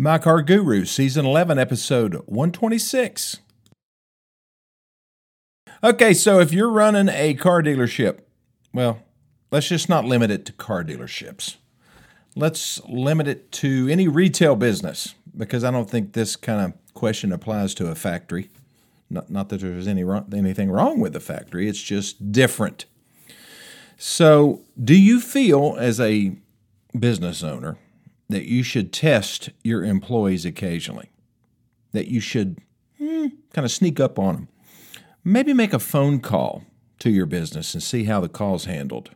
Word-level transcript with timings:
My 0.00 0.16
Car 0.18 0.42
Guru, 0.42 0.84
Season 0.84 1.26
11, 1.26 1.58
Episode 1.58 2.14
126. 2.26 3.38
Okay, 5.82 6.14
so 6.14 6.38
if 6.38 6.52
you're 6.52 6.70
running 6.70 7.08
a 7.08 7.34
car 7.34 7.64
dealership, 7.64 8.20
well, 8.72 9.00
let's 9.50 9.66
just 9.66 9.88
not 9.88 10.04
limit 10.04 10.30
it 10.30 10.46
to 10.46 10.52
car 10.52 10.84
dealerships. 10.84 11.56
Let's 12.36 12.80
limit 12.84 13.26
it 13.26 13.50
to 13.52 13.88
any 13.90 14.06
retail 14.06 14.54
business 14.54 15.16
because 15.36 15.64
I 15.64 15.72
don't 15.72 15.90
think 15.90 16.12
this 16.12 16.36
kind 16.36 16.64
of 16.64 16.94
question 16.94 17.32
applies 17.32 17.74
to 17.74 17.88
a 17.88 17.96
factory. 17.96 18.50
Not, 19.10 19.30
not 19.30 19.48
that 19.48 19.62
there's 19.62 19.88
any 19.88 20.04
wrong, 20.04 20.32
anything 20.32 20.70
wrong 20.70 21.00
with 21.00 21.12
the 21.12 21.18
factory, 21.18 21.68
it's 21.68 21.82
just 21.82 22.30
different. 22.30 22.84
So, 23.96 24.60
do 24.80 24.94
you 24.94 25.20
feel 25.20 25.74
as 25.76 25.98
a 25.98 26.36
business 26.96 27.42
owner 27.42 27.78
that 28.28 28.44
you 28.44 28.62
should 28.62 28.92
test 28.92 29.50
your 29.64 29.84
employees 29.84 30.44
occasionally, 30.44 31.10
that 31.92 32.08
you 32.08 32.20
should 32.20 32.58
hmm, 32.98 33.26
kind 33.52 33.64
of 33.64 33.70
sneak 33.70 33.98
up 33.98 34.18
on 34.18 34.34
them. 34.34 34.48
Maybe 35.24 35.52
make 35.52 35.72
a 35.72 35.78
phone 35.78 36.20
call 36.20 36.64
to 37.00 37.10
your 37.10 37.26
business 37.26 37.74
and 37.74 37.82
see 37.82 38.04
how 38.04 38.20
the 38.20 38.28
call's 38.28 38.66
handled. 38.66 39.10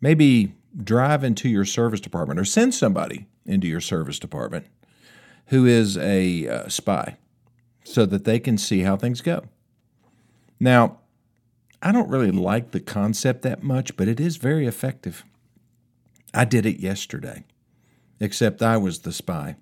Maybe 0.00 0.54
drive 0.76 1.24
into 1.24 1.48
your 1.48 1.64
service 1.64 2.00
department 2.00 2.38
or 2.38 2.44
send 2.44 2.74
somebody 2.74 3.26
into 3.46 3.66
your 3.66 3.80
service 3.80 4.18
department 4.18 4.66
who 5.46 5.64
is 5.64 5.96
a 5.96 6.48
uh, 6.48 6.68
spy 6.68 7.16
so 7.84 8.04
that 8.04 8.24
they 8.24 8.38
can 8.38 8.58
see 8.58 8.80
how 8.80 8.96
things 8.96 9.20
go. 9.20 9.44
Now, 10.58 10.98
I 11.80 11.92
don't 11.92 12.10
really 12.10 12.30
like 12.30 12.72
the 12.72 12.80
concept 12.80 13.42
that 13.42 13.62
much, 13.62 13.96
but 13.96 14.08
it 14.08 14.18
is 14.18 14.36
very 14.38 14.66
effective. 14.66 15.24
I 16.34 16.44
did 16.44 16.66
it 16.66 16.80
yesterday 16.80 17.44
except 18.20 18.62
I 18.62 18.76
was 18.76 19.00
the 19.00 19.12
spy. 19.12 19.56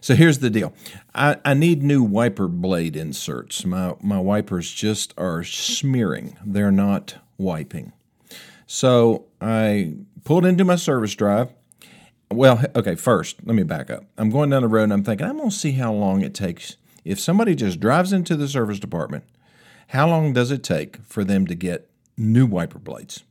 So 0.00 0.14
here's 0.14 0.38
the 0.38 0.50
deal. 0.50 0.72
I, 1.14 1.36
I 1.44 1.54
need 1.54 1.82
new 1.82 2.02
wiper 2.02 2.48
blade 2.48 2.96
inserts. 2.96 3.64
My 3.64 3.94
my 4.00 4.20
wipers 4.20 4.72
just 4.72 5.14
are 5.18 5.42
smearing. 5.42 6.36
They're 6.44 6.70
not 6.70 7.16
wiping. 7.38 7.92
So 8.66 9.26
I 9.40 9.94
pulled 10.24 10.46
into 10.46 10.64
my 10.64 10.76
service 10.76 11.14
drive. 11.14 11.52
Well, 12.30 12.64
okay, 12.74 12.94
first, 12.94 13.36
let 13.44 13.54
me 13.54 13.62
back 13.62 13.90
up. 13.90 14.04
I'm 14.16 14.30
going 14.30 14.50
down 14.50 14.62
the 14.62 14.68
road 14.68 14.84
and 14.84 14.92
I'm 14.92 15.04
thinking, 15.04 15.26
I'm 15.26 15.36
going 15.36 15.50
to 15.50 15.54
see 15.54 15.72
how 15.72 15.92
long 15.92 16.22
it 16.22 16.34
takes. 16.34 16.76
If 17.04 17.20
somebody 17.20 17.54
just 17.54 17.80
drives 17.80 18.12
into 18.12 18.34
the 18.34 18.48
service 18.48 18.80
department, 18.80 19.24
how 19.88 20.08
long 20.08 20.32
does 20.32 20.50
it 20.50 20.64
take 20.64 20.96
for 21.04 21.22
them 21.22 21.46
to 21.46 21.54
get 21.54 21.90
new 22.16 22.46
wiper 22.46 22.78
blades? 22.78 23.22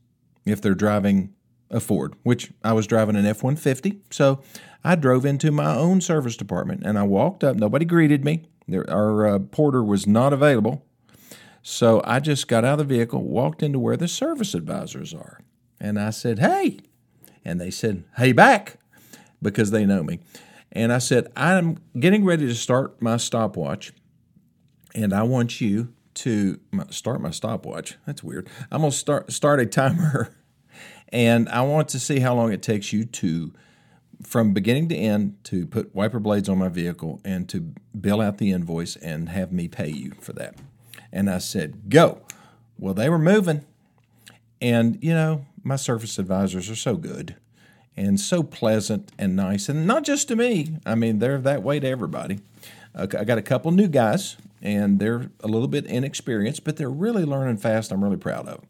If 0.46 0.62
they're 0.62 0.74
driving 0.74 1.34
a 1.70 1.80
Ford, 1.80 2.14
which 2.22 2.52
I 2.62 2.72
was 2.72 2.86
driving 2.86 3.16
an 3.16 3.26
F 3.26 3.42
150. 3.42 4.00
So 4.10 4.42
I 4.82 4.94
drove 4.94 5.24
into 5.24 5.50
my 5.50 5.74
own 5.74 6.00
service 6.00 6.36
department 6.36 6.82
and 6.84 6.98
I 6.98 7.02
walked 7.02 7.42
up. 7.42 7.56
Nobody 7.56 7.84
greeted 7.84 8.24
me. 8.24 8.44
There, 8.68 8.88
our 8.90 9.26
uh, 9.26 9.38
porter 9.38 9.82
was 9.82 10.06
not 10.06 10.32
available. 10.32 10.84
So 11.62 12.02
I 12.04 12.20
just 12.20 12.46
got 12.48 12.64
out 12.64 12.78
of 12.78 12.88
the 12.88 12.94
vehicle, 12.94 13.22
walked 13.22 13.62
into 13.62 13.78
where 13.78 13.96
the 13.96 14.08
service 14.08 14.54
advisors 14.54 15.14
are. 15.14 15.40
And 15.80 15.98
I 15.98 16.10
said, 16.10 16.38
Hey. 16.38 16.80
And 17.44 17.60
they 17.60 17.70
said, 17.70 18.04
Hey, 18.16 18.32
back, 18.32 18.78
because 19.40 19.70
they 19.70 19.84
know 19.86 20.02
me. 20.02 20.20
And 20.72 20.92
I 20.92 20.98
said, 20.98 21.28
I'm 21.36 21.78
getting 21.98 22.24
ready 22.24 22.46
to 22.46 22.54
start 22.54 23.00
my 23.00 23.16
stopwatch. 23.16 23.92
And 24.94 25.12
I 25.12 25.22
want 25.22 25.60
you 25.60 25.92
to 26.14 26.60
start 26.90 27.20
my 27.20 27.30
stopwatch. 27.30 27.96
That's 28.06 28.22
weird. 28.22 28.48
I'm 28.70 28.80
going 28.80 28.90
to 28.90 28.96
start, 28.96 29.32
start 29.32 29.60
a 29.60 29.66
timer 29.66 30.34
and 31.14 31.48
I 31.48 31.62
want 31.62 31.88
to 31.90 32.00
see 32.00 32.18
how 32.18 32.34
long 32.34 32.52
it 32.52 32.60
takes 32.60 32.92
you 32.92 33.04
to, 33.04 33.52
from 34.20 34.52
beginning 34.52 34.88
to 34.88 34.96
end, 34.96 35.36
to 35.44 35.64
put 35.64 35.94
wiper 35.94 36.18
blades 36.18 36.48
on 36.48 36.58
my 36.58 36.68
vehicle 36.68 37.20
and 37.24 37.48
to 37.50 37.72
bill 37.98 38.20
out 38.20 38.38
the 38.38 38.50
invoice 38.50 38.96
and 38.96 39.28
have 39.28 39.52
me 39.52 39.68
pay 39.68 39.88
you 39.88 40.10
for 40.20 40.32
that. 40.32 40.56
And 41.12 41.30
I 41.30 41.38
said, 41.38 41.88
go. 41.88 42.20
Well, 42.76 42.94
they 42.94 43.08
were 43.08 43.20
moving. 43.20 43.64
And, 44.60 44.98
you 45.00 45.14
know, 45.14 45.46
my 45.62 45.76
service 45.76 46.18
advisors 46.18 46.68
are 46.68 46.74
so 46.74 46.96
good 46.96 47.36
and 47.96 48.18
so 48.18 48.42
pleasant 48.42 49.12
and 49.16 49.36
nice. 49.36 49.68
And 49.68 49.86
not 49.86 50.02
just 50.02 50.26
to 50.28 50.36
me, 50.36 50.78
I 50.84 50.96
mean, 50.96 51.20
they're 51.20 51.38
that 51.38 51.62
way 51.62 51.78
to 51.78 51.86
everybody. 51.86 52.40
Uh, 52.92 53.06
I 53.16 53.22
got 53.22 53.38
a 53.38 53.42
couple 53.42 53.70
new 53.70 53.86
guys, 53.86 54.36
and 54.60 54.98
they're 54.98 55.30
a 55.40 55.46
little 55.46 55.68
bit 55.68 55.86
inexperienced, 55.86 56.64
but 56.64 56.76
they're 56.76 56.90
really 56.90 57.24
learning 57.24 57.58
fast. 57.58 57.92
I'm 57.92 58.02
really 58.02 58.16
proud 58.16 58.48
of 58.48 58.60
them. 58.60 58.66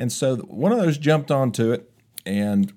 And 0.00 0.10
so 0.10 0.36
one 0.36 0.72
of 0.72 0.78
those 0.78 0.96
jumped 0.96 1.30
onto 1.30 1.72
it, 1.72 1.92
and 2.24 2.72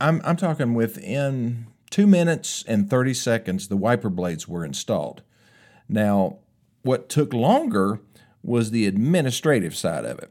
I'm, 0.00 0.22
I'm 0.24 0.36
talking 0.36 0.72
within 0.72 1.66
two 1.90 2.06
minutes 2.06 2.64
and 2.66 2.88
30 2.88 3.12
seconds, 3.12 3.68
the 3.68 3.76
wiper 3.76 4.08
blades 4.08 4.48
were 4.48 4.64
installed. 4.64 5.20
Now, 5.86 6.38
what 6.80 7.10
took 7.10 7.34
longer 7.34 8.00
was 8.42 8.70
the 8.70 8.86
administrative 8.86 9.76
side 9.76 10.06
of 10.06 10.18
it. 10.18 10.30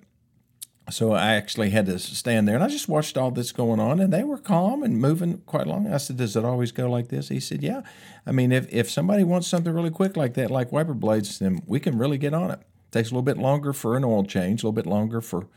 So 0.90 1.12
I 1.12 1.36
actually 1.36 1.70
had 1.70 1.86
to 1.86 2.00
stand 2.00 2.48
there 2.48 2.56
and 2.56 2.64
I 2.64 2.70
just 2.70 2.90
watched 2.90 3.18
all 3.18 3.30
this 3.30 3.52
going 3.52 3.80
on 3.80 4.00
and 4.00 4.12
they 4.12 4.24
were 4.24 4.40
calm 4.40 4.82
and 4.82 5.00
moving 5.00 5.38
quite 5.46 5.68
long. 5.68 5.94
I 5.94 5.98
said, 5.98 6.18
Does 6.18 6.36
it 6.36 6.44
always 6.44 6.72
go 6.72 6.90
like 6.90 7.10
this? 7.10 7.30
He 7.30 7.40
said, 7.40 7.62
Yeah. 7.62 7.84
I 8.26 8.32
mean, 8.32 8.52
if, 8.52 8.68
if 8.74 8.90
somebody 8.90 9.24
wants 9.24 9.48
something 9.48 9.72
really 9.72 9.92
quick 9.92 10.18
like 10.18 10.34
that, 10.34 10.50
like 10.50 10.72
wiper 10.72 10.96
blades, 10.96 11.38
then 11.38 11.62
we 11.68 11.80
can 11.80 12.00
really 12.00 12.18
get 12.18 12.34
on 12.34 12.50
it. 12.50 12.60
it 12.60 12.92
takes 12.92 13.12
a 13.12 13.14
little 13.14 13.22
bit 13.22 13.38
longer 13.38 13.74
for 13.74 13.96
an 13.96 14.04
oil 14.04 14.26
change, 14.26 14.64
a 14.64 14.66
little 14.66 14.74
bit 14.74 14.88
longer 14.88 15.22
for 15.22 15.48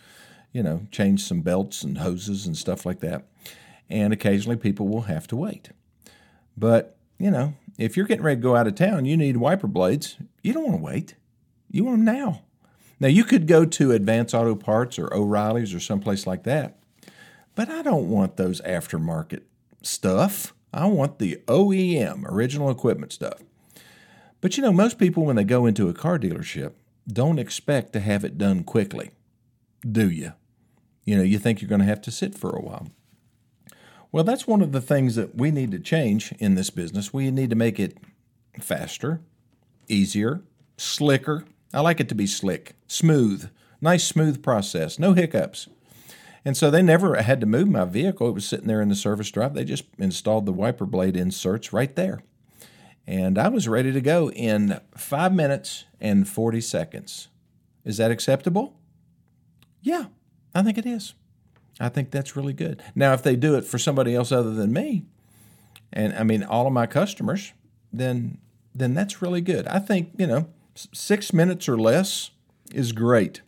you 0.54 0.62
know, 0.62 0.87
change 0.91 1.22
some 1.22 1.42
belts 1.42 1.82
and 1.82 1.98
hoses 1.98 2.47
and 2.47 2.56
stuff 2.56 2.87
like 2.87 3.00
that. 3.00 3.25
And 3.91 4.12
occasionally 4.12 4.56
people 4.56 4.88
will 4.88 5.03
have 5.03 5.26
to 5.26 5.37
wait. 5.37 5.70
But, 6.56 6.97
you 7.19 7.31
know, 7.31 7.54
if 7.76 7.97
you're 7.97 8.06
getting 8.06 8.25
ready 8.25 8.41
to 8.41 8.42
go 8.42 8.56
out 8.56 8.69
of 8.69 8.76
town, 8.76 9.04
you 9.04 9.16
need 9.16 9.37
wiper 9.37 9.66
blades. 9.66 10.16
You 10.43 10.53
don't 10.53 10.64
want 10.64 10.78
to 10.78 10.82
wait. 10.82 11.16
You 11.70 11.84
want 11.84 11.98
them 11.98 12.14
now. 12.14 12.43
Now, 13.00 13.09
you 13.09 13.25
could 13.25 13.48
go 13.48 13.64
to 13.64 13.93
Advance 13.93 14.32
Auto 14.32 14.54
Parts 14.54 14.98
or 14.98 15.12
O'Reilly's 15.12 15.75
or 15.75 15.81
someplace 15.81 16.26
like 16.26 16.44
that, 16.44 16.78
but 17.56 17.69
I 17.69 17.82
don't 17.82 18.09
want 18.09 18.37
those 18.37 18.60
aftermarket 18.62 19.43
stuff. 19.82 20.54
I 20.72 20.87
want 20.87 21.19
the 21.19 21.43
OEM, 21.47 22.25
original 22.26 22.70
equipment 22.70 23.12
stuff. 23.12 23.43
But 24.41 24.56
you 24.56 24.62
know, 24.62 24.72
most 24.72 24.98
people, 24.98 25.25
when 25.25 25.37
they 25.37 25.44
go 25.44 25.66
into 25.66 25.88
a 25.88 25.94
car 25.94 26.19
dealership, 26.19 26.72
don't 27.09 27.41
expect 27.41 27.93
to 27.94 28.00
have 28.00 28.25
it 28.25 28.38
done 28.38 28.62
quickly, 28.62 29.10
do 29.81 30.09
you? 30.09 30.32
You 31.04 31.16
know, 31.16 31.22
you 31.22 31.38
think 31.38 31.60
you're 31.60 31.69
going 31.69 31.81
to 31.81 31.87
have 31.87 32.03
to 32.03 32.10
sit 32.10 32.34
for 32.34 32.50
a 32.50 32.60
while. 32.60 32.88
Well, 34.12 34.25
that's 34.25 34.47
one 34.47 34.62
of 34.62 34.72
the 34.72 34.81
things 34.81 35.16
that 35.16 35.34
we 35.34 35.50
need 35.50 35.72
to 35.72 35.81
change 35.81 36.32
in 36.38 36.54
this 36.54 36.70
business. 36.70 37.12
We 37.12 37.31
need 37.31 37.50
to 37.50 37.56
make 37.56 37.81
it 37.81 37.98
faster, 38.60 39.20
easier, 39.88 40.43
slicker. 40.76 41.44
I 41.72 41.81
like 41.81 42.00
it 42.00 42.09
to 42.10 42.14
be 42.14 42.26
slick, 42.26 42.76
smooth, 42.87 43.50
nice, 43.81 44.04
smooth 44.04 44.43
process, 44.43 44.98
no 44.98 45.14
hiccups. 45.14 45.69
And 46.44 46.56
so 46.56 46.70
they 46.70 46.82
never 46.82 47.14
had 47.16 47.41
to 47.41 47.47
move 47.47 47.69
my 47.69 47.84
vehicle. 47.84 48.28
It 48.28 48.34
was 48.34 48.47
sitting 48.47 48.69
there 48.69 48.82
in 48.82 48.88
the 48.88 48.94
service 48.94 49.31
drive. 49.31 49.54
They 49.54 49.64
just 49.64 49.84
installed 49.98 50.47
the 50.47 50.53
wiper 50.53 50.87
blade 50.87 51.16
inserts 51.16 51.72
right 51.72 51.94
there. 51.97 52.20
And 53.06 53.38
I 53.38 53.48
was 53.48 53.66
ready 53.66 53.93
to 53.93 54.00
go 54.00 54.31
in 54.31 54.81
five 54.97 55.34
minutes 55.34 55.84
and 56.00 56.28
40 56.28 56.60
seconds. 56.60 57.28
Is 57.84 57.97
that 57.97 58.10
acceptable? 58.10 58.78
Yeah, 59.82 60.06
I 60.54 60.62
think 60.62 60.78
it 60.78 60.87
is. 60.87 61.15
I 61.81 61.88
think 61.88 62.10
that's 62.10 62.37
really 62.37 62.53
good. 62.53 62.82
Now, 62.94 63.12
if 63.15 63.22
they 63.22 63.37
do 63.37 63.56
it 63.56 63.65
for 63.65 63.78
somebody 63.78 64.15
else 64.15 64.31
other 64.31 64.54
than 64.54 64.72
me, 64.72 65.04
and 65.92 66.15
I 66.15 66.22
mean 66.22 66.42
all 66.42 66.66
of 66.66 66.72
my 66.72 66.87
customers, 66.87 67.53
then 67.92 68.38
then 68.75 68.94
that's 68.94 69.22
really 69.22 69.41
good. 69.41 69.66
I 69.69 69.78
think 69.78 70.10
you 70.19 70.26
know 70.26 70.48
six 70.75 71.32
minutes 71.32 71.69
or 71.69 71.78
less 71.78 72.31
is 72.72 72.93
great 72.93 73.43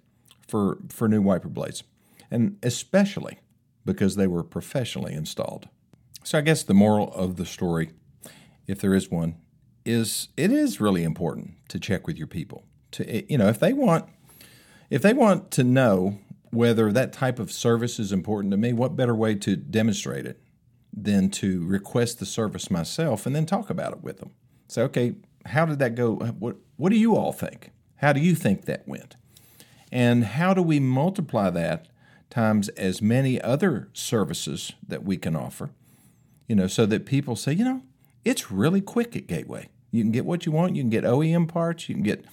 for 0.49 0.79
for 0.89 1.09
new 1.09 1.23
wiper 1.23 1.49
blades, 1.49 1.83
and 2.31 2.57
especially 2.63 3.39
because 3.85 4.17
they 4.17 4.27
were 4.27 4.43
professionally 4.43 5.15
installed. 5.15 5.69
So 6.25 6.39
I 6.39 6.41
guess 6.41 6.65
the 6.65 6.75
moral 6.75 7.13
of 7.15 7.37
the 7.37 7.47
story, 7.47 7.91
if 8.67 8.81
there 8.81 8.95
is 8.95 9.11
one, 9.11 9.37
is 9.85 10.29
it 10.37 10.51
is 10.51 10.81
really 10.81 11.05
important 11.05 11.55
to 11.69 11.79
check 11.79 12.07
with 12.07 12.17
your 12.17 12.27
people. 12.27 12.65
To 12.93 13.09
eh, 13.09 13.23
you 13.29 13.39
know 13.39 13.49
if 13.49 13.61
they 13.61 13.73
want 13.73 14.09
if 14.91 15.03
they 15.03 15.13
want 15.13 15.51
to 15.53 15.65
know 15.65 16.19
whether 16.57 16.93
that 16.93 17.13
type 17.13 17.39
of 17.39 17.53
service 17.53 17.99
is 17.99 18.13
important 18.13 18.51
to 18.53 18.57
me, 18.57 18.73
what 18.73 18.97
better 18.97 19.15
way 19.15 19.35
to 19.37 19.57
demonstrate 19.57 20.27
it 20.27 20.41
than 20.93 21.31
to 21.31 21.65
request 21.67 22.19
the 22.19 22.27
service 22.27 22.71
myself 22.71 23.27
and 23.27 23.37
then 23.37 23.47
talk 23.47 23.71
about 23.71 23.93
it 23.93 24.03
with 24.03 24.19
them? 24.19 24.31
Say, 24.69 24.83
okay, 24.83 25.15
how 25.47 25.67
did 25.67 25.79
that 25.79 25.95
go? 25.95 26.15
What, 26.17 26.57
what 26.77 26.91
do 26.91 26.97
you 26.97 27.15
all 27.15 27.33
think? 27.33 27.71
How 27.97 28.13
do 28.13 28.21
you 28.21 28.35
think 28.35 28.65
that 28.65 28.87
went? 28.87 29.17
And 29.93 30.25
how 30.25 30.55
do 30.55 30.63
we 30.63 30.81
multiply 30.81 31.51
that 31.51 31.89
times 32.31 32.69
as 32.71 33.01
many 33.01 33.41
other 33.41 33.89
services 33.93 34.73
that 34.87 35.05
we 35.05 35.17
can 35.17 35.37
offer? 35.37 35.71
You 36.49 36.57
know, 36.57 36.67
so 36.67 36.87
that 36.87 37.07
people 37.07 37.37
say, 37.37 37.53
you 37.53 37.65
know, 37.65 37.83
it's 38.25 38.51
really 38.51 38.81
quick 38.81 39.17
at 39.17 39.27
Gateway. 39.27 39.69
You 39.91 40.03
can 40.03 40.13
get 40.13 40.25
what 40.25 40.47
you 40.47 40.53
want. 40.53 40.77
You 40.77 40.83
can 40.83 40.91
get 40.91 41.05
OEM 41.05 41.49
parts. 41.49 41.89
You 41.89 41.95
can 41.95 42.05
get 42.05 42.25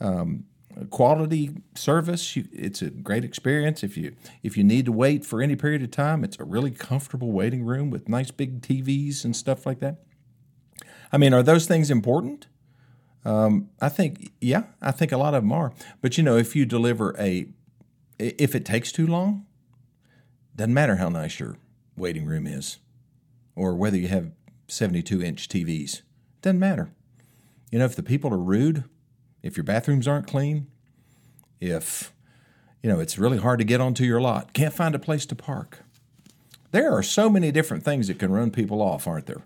um, 0.00 0.44
quality 0.90 1.56
service. 1.74 2.36
It's 2.36 2.82
a 2.82 2.90
great 2.90 3.24
experience. 3.24 3.82
If 3.82 3.96
you 3.96 4.14
if 4.42 4.56
you 4.56 4.64
need 4.64 4.84
to 4.86 4.92
wait 4.92 5.24
for 5.24 5.40
any 5.40 5.56
period 5.56 5.82
of 5.82 5.90
time, 5.90 6.24
it's 6.24 6.38
a 6.38 6.44
really 6.44 6.70
comfortable 6.70 7.32
waiting 7.32 7.64
room 7.64 7.90
with 7.90 8.08
nice 8.08 8.30
big 8.30 8.60
TVs 8.60 9.24
and 9.24 9.34
stuff 9.34 9.64
like 9.66 9.80
that. 9.80 10.02
I 11.12 11.18
mean, 11.18 11.32
are 11.32 11.42
those 11.42 11.66
things 11.66 11.90
important? 11.90 12.48
Um, 13.24 13.70
I 13.80 13.88
think, 13.88 14.30
yeah, 14.40 14.64
I 14.80 14.92
think 14.92 15.10
a 15.10 15.16
lot 15.16 15.34
of 15.34 15.42
them 15.42 15.52
are. 15.52 15.72
But 16.00 16.16
you 16.16 16.22
know, 16.22 16.36
if 16.36 16.54
you 16.54 16.64
deliver 16.64 17.16
a, 17.18 17.48
if 18.18 18.54
it 18.54 18.64
takes 18.64 18.92
too 18.92 19.06
long, 19.06 19.46
doesn't 20.54 20.72
matter 20.72 20.96
how 20.96 21.08
nice 21.08 21.40
your 21.40 21.56
waiting 21.96 22.24
room 22.24 22.46
is, 22.46 22.78
or 23.56 23.74
whether 23.74 23.96
you 23.96 24.08
have 24.08 24.30
72 24.68 25.22
inch 25.22 25.48
TVs. 25.48 26.02
Doesn't 26.40 26.60
matter. 26.60 26.90
You 27.70 27.80
know, 27.80 27.84
if 27.84 27.96
the 27.96 28.02
people 28.02 28.32
are 28.32 28.38
rude, 28.38 28.84
if 29.46 29.56
your 29.56 29.64
bathrooms 29.64 30.08
aren't 30.08 30.26
clean, 30.26 30.66
if, 31.60 32.12
you 32.82 32.90
know, 32.90 33.00
it's 33.00 33.18
really 33.18 33.38
hard 33.38 33.58
to 33.58 33.64
get 33.64 33.80
onto 33.80 34.04
your 34.04 34.20
lot, 34.20 34.52
can't 34.52 34.74
find 34.74 34.94
a 34.94 34.98
place 34.98 35.24
to 35.26 35.34
park. 35.34 35.80
There 36.72 36.92
are 36.92 37.02
so 37.02 37.30
many 37.30 37.52
different 37.52 37.84
things 37.84 38.08
that 38.08 38.18
can 38.18 38.32
run 38.32 38.50
people 38.50 38.82
off, 38.82 39.06
aren't 39.06 39.26
there? 39.26 39.44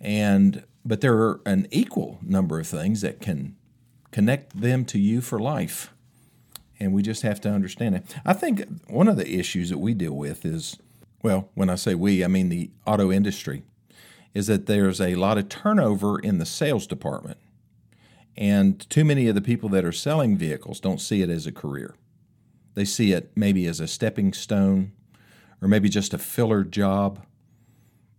And, 0.00 0.64
but 0.84 1.00
there 1.00 1.16
are 1.16 1.40
an 1.46 1.68
equal 1.70 2.18
number 2.22 2.58
of 2.58 2.66
things 2.66 3.02
that 3.02 3.20
can 3.20 3.56
connect 4.10 4.60
them 4.60 4.84
to 4.86 4.98
you 4.98 5.20
for 5.20 5.38
life. 5.38 5.92
And 6.80 6.92
we 6.92 7.02
just 7.02 7.22
have 7.22 7.40
to 7.42 7.50
understand 7.50 7.94
it. 7.94 8.04
I 8.24 8.32
think 8.32 8.64
one 8.88 9.08
of 9.08 9.16
the 9.16 9.38
issues 9.38 9.70
that 9.70 9.78
we 9.78 9.94
deal 9.94 10.12
with 10.12 10.44
is, 10.44 10.76
well, 11.22 11.50
when 11.54 11.70
I 11.70 11.74
say 11.74 11.94
we, 11.94 12.24
I 12.24 12.28
mean 12.28 12.48
the 12.48 12.70
auto 12.86 13.12
industry 13.12 13.62
is 14.34 14.46
that 14.48 14.66
there's 14.66 15.00
a 15.00 15.14
lot 15.14 15.38
of 15.38 15.48
turnover 15.48 16.18
in 16.18 16.38
the 16.38 16.44
sales 16.44 16.86
department. 16.86 17.38
And 18.36 18.88
too 18.90 19.04
many 19.04 19.28
of 19.28 19.34
the 19.34 19.40
people 19.40 19.68
that 19.70 19.84
are 19.84 19.92
selling 19.92 20.36
vehicles 20.36 20.80
don't 20.80 21.00
see 21.00 21.22
it 21.22 21.30
as 21.30 21.46
a 21.46 21.52
career. 21.52 21.94
They 22.74 22.84
see 22.84 23.12
it 23.12 23.32
maybe 23.34 23.66
as 23.66 23.80
a 23.80 23.86
stepping 23.86 24.32
stone 24.32 24.92
or 25.62 25.68
maybe 25.68 25.88
just 25.88 26.12
a 26.12 26.18
filler 26.18 26.62
job. 26.64 27.24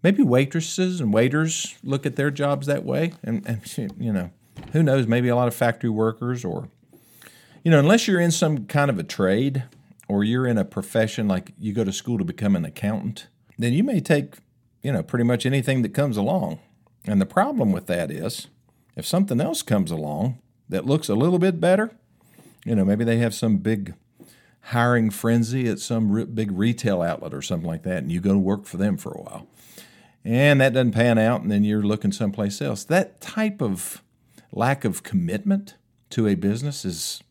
Maybe 0.01 0.23
waitresses 0.23 0.99
and 0.99 1.13
waiters 1.13 1.75
look 1.83 2.05
at 2.05 2.15
their 2.15 2.31
jobs 2.31 2.65
that 2.67 2.83
way. 2.83 3.13
And, 3.23 3.45
and 3.45 3.93
you 3.99 4.11
know, 4.11 4.31
who 4.71 4.81
knows, 4.81 5.07
maybe 5.07 5.27
a 5.27 5.35
lot 5.35 5.47
of 5.47 5.53
factory 5.53 5.89
workers 5.89 6.43
or, 6.43 6.69
you 7.63 7.69
know, 7.69 7.79
unless 7.79 8.07
you're 8.07 8.19
in 8.19 8.31
some 8.31 8.65
kind 8.65 8.89
of 8.89 8.97
a 8.97 9.03
trade 9.03 9.65
or 10.07 10.23
you're 10.23 10.47
in 10.47 10.57
a 10.57 10.65
profession 10.65 11.27
like 11.27 11.53
you 11.59 11.73
go 11.73 11.83
to 11.83 11.93
school 11.93 12.17
to 12.17 12.23
become 12.23 12.55
an 12.55 12.65
accountant, 12.65 13.27
then 13.59 13.73
you 13.73 13.83
may 13.83 13.99
take 13.99 14.37
you 14.87 14.91
know, 14.93 15.03
pretty 15.03 15.25
much 15.25 15.45
anything 15.45 15.81
that 15.81 15.93
comes 15.93 16.17
along. 16.17 16.59
And 17.05 17.19
the 17.19 17.25
problem 17.25 17.73
with 17.73 17.87
that 17.87 18.09
is 18.09 18.47
if 18.97 19.05
something 19.05 19.39
else 19.39 19.61
comes 19.61 19.91
along 19.91 20.39
that 20.67 20.85
looks 20.85 21.07
a 21.07 21.15
little 21.15 21.39
bit 21.39 21.61
better, 21.61 21.91
you 22.65 22.75
know, 22.75 22.83
maybe 22.83 23.05
they 23.05 23.19
have 23.19 23.33
some 23.33 23.57
big 23.57 23.94
hiring 24.59 25.09
frenzy 25.09 25.69
at 25.69 25.79
some 25.79 26.11
re- 26.11 26.25
big 26.25 26.51
retail 26.51 27.01
outlet 27.01 27.33
or 27.33 27.41
something 27.41 27.67
like 27.67 27.83
that, 27.83 27.99
and 27.99 28.11
you 28.11 28.19
go 28.19 28.33
to 28.33 28.39
work 28.39 28.65
for 28.65 28.75
them 28.75 28.97
for 28.97 29.11
a 29.11 29.21
while. 29.21 29.47
And 30.25 30.59
that 30.59 30.73
doesn't 30.73 30.91
pan 30.91 31.17
out, 31.17 31.41
and 31.41 31.51
then 31.51 31.63
you're 31.63 31.83
looking 31.83 32.11
someplace 32.11 32.61
else. 32.61 32.83
That 32.83 33.21
type 33.21 33.61
of 33.61 34.03
lack 34.51 34.83
of 34.83 35.03
commitment 35.03 35.75
to 36.09 36.27
a 36.27 36.35
business 36.35 36.83
is 36.83 37.23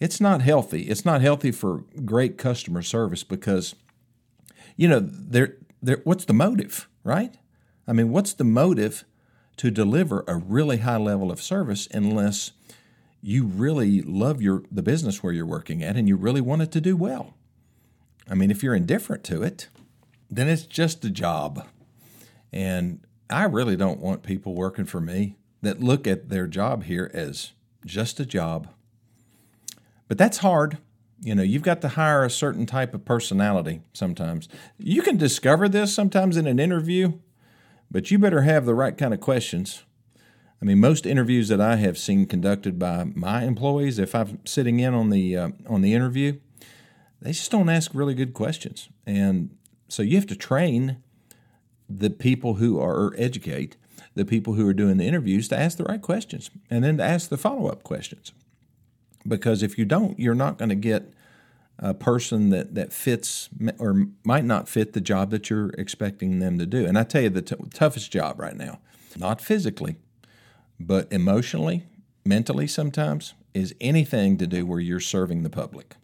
it's 0.00 0.20
not 0.20 0.42
healthy. 0.42 0.82
It's 0.84 1.04
not 1.04 1.20
healthy 1.20 1.52
for 1.52 1.84
great 2.04 2.38
customer 2.38 2.82
service 2.82 3.22
because 3.22 3.74
you 4.76 4.88
know 4.88 5.00
there 5.00 5.56
there, 5.82 6.00
what's 6.04 6.24
the 6.24 6.32
motive, 6.32 6.88
right? 7.04 7.36
I 7.86 7.92
mean, 7.92 8.10
what's 8.10 8.32
the 8.32 8.44
motive 8.44 9.04
to 9.56 9.70
deliver 9.70 10.24
a 10.26 10.36
really 10.36 10.78
high 10.78 10.96
level 10.96 11.30
of 11.30 11.40
service 11.40 11.88
unless 11.92 12.52
you 13.22 13.44
really 13.44 14.02
love 14.02 14.40
your 14.42 14.62
the 14.70 14.82
business 14.82 15.22
where 15.22 15.32
you're 15.32 15.46
working 15.46 15.82
at 15.82 15.96
and 15.96 16.08
you 16.08 16.16
really 16.16 16.40
want 16.40 16.62
it 16.62 16.72
to 16.72 16.80
do 16.80 16.96
well? 16.96 17.34
I 18.28 18.34
mean, 18.34 18.50
if 18.50 18.62
you're 18.62 18.74
indifferent 18.74 19.24
to 19.24 19.42
it, 19.42 19.68
then 20.30 20.48
it's 20.48 20.66
just 20.66 21.04
a 21.04 21.10
job. 21.10 21.66
And 22.52 23.00
I 23.30 23.44
really 23.44 23.76
don't 23.76 24.00
want 24.00 24.22
people 24.22 24.54
working 24.54 24.84
for 24.84 25.00
me 25.00 25.36
that 25.62 25.80
look 25.80 26.06
at 26.06 26.28
their 26.28 26.46
job 26.46 26.84
here 26.84 27.10
as 27.14 27.52
just 27.84 28.20
a 28.20 28.26
job. 28.26 28.68
But 30.08 30.18
that's 30.18 30.38
hard 30.38 30.78
you 31.20 31.34
know, 31.34 31.42
you've 31.42 31.62
got 31.62 31.80
to 31.80 31.88
hire 31.88 32.24
a 32.24 32.30
certain 32.30 32.66
type 32.66 32.94
of 32.94 33.04
personality 33.04 33.80
sometimes. 33.92 34.48
You 34.78 35.02
can 35.02 35.16
discover 35.16 35.68
this 35.68 35.94
sometimes 35.94 36.36
in 36.36 36.46
an 36.46 36.58
interview, 36.58 37.14
but 37.90 38.10
you 38.10 38.18
better 38.18 38.42
have 38.42 38.66
the 38.66 38.74
right 38.74 38.96
kind 38.96 39.14
of 39.14 39.20
questions. 39.20 39.84
I 40.60 40.64
mean, 40.64 40.80
most 40.80 41.06
interviews 41.06 41.48
that 41.48 41.60
I 41.60 41.76
have 41.76 41.98
seen 41.98 42.26
conducted 42.26 42.78
by 42.78 43.04
my 43.14 43.44
employees, 43.44 43.98
if 43.98 44.14
I'm 44.14 44.44
sitting 44.46 44.80
in 44.80 44.94
on 44.94 45.10
the 45.10 45.36
uh, 45.36 45.48
on 45.66 45.82
the 45.82 45.94
interview, 45.94 46.38
they 47.20 47.32
just 47.32 47.50
don't 47.50 47.68
ask 47.68 47.90
really 47.94 48.14
good 48.14 48.34
questions, 48.34 48.88
and 49.06 49.56
so 49.88 50.02
you 50.02 50.16
have 50.16 50.26
to 50.26 50.36
train 50.36 50.98
the 51.88 52.10
people 52.10 52.54
who 52.54 52.80
are 52.80 52.94
or 52.94 53.14
educate 53.16 53.76
the 54.14 54.24
people 54.24 54.54
who 54.54 54.66
are 54.66 54.74
doing 54.74 54.96
the 54.96 55.06
interviews 55.06 55.46
to 55.48 55.58
ask 55.58 55.76
the 55.78 55.84
right 55.84 56.02
questions, 56.02 56.50
and 56.70 56.82
then 56.82 56.96
to 56.96 57.04
ask 57.04 57.28
the 57.28 57.36
follow 57.36 57.68
up 57.68 57.82
questions 57.82 58.32
because 59.28 59.62
if 59.62 59.78
you 59.78 59.84
don't, 59.84 60.18
you're 60.18 60.34
not 60.34 60.58
going 60.58 60.68
to 60.68 60.74
get 60.74 61.12
a 61.78 61.94
person 61.94 62.50
that, 62.50 62.74
that 62.74 62.92
fits 62.92 63.48
or 63.78 64.06
might 64.24 64.44
not 64.44 64.68
fit 64.68 64.92
the 64.92 65.00
job 65.00 65.30
that 65.30 65.50
you're 65.50 65.70
expecting 65.70 66.38
them 66.38 66.58
to 66.58 66.66
do. 66.66 66.86
And 66.86 66.98
I 66.98 67.02
tell 67.02 67.22
you, 67.22 67.30
the 67.30 67.42
t- 67.42 67.56
toughest 67.72 68.10
job 68.10 68.40
right 68.40 68.56
now, 68.56 68.80
not 69.16 69.40
physically, 69.40 69.96
but 70.80 71.10
emotionally, 71.12 71.84
mentally 72.24 72.66
sometimes, 72.66 73.34
is 73.52 73.74
anything 73.80 74.36
to 74.38 74.46
do 74.46 74.64
where 74.64 74.80
you're 74.80 75.00
serving 75.00 75.42
the 75.42 75.50
public 75.50 75.96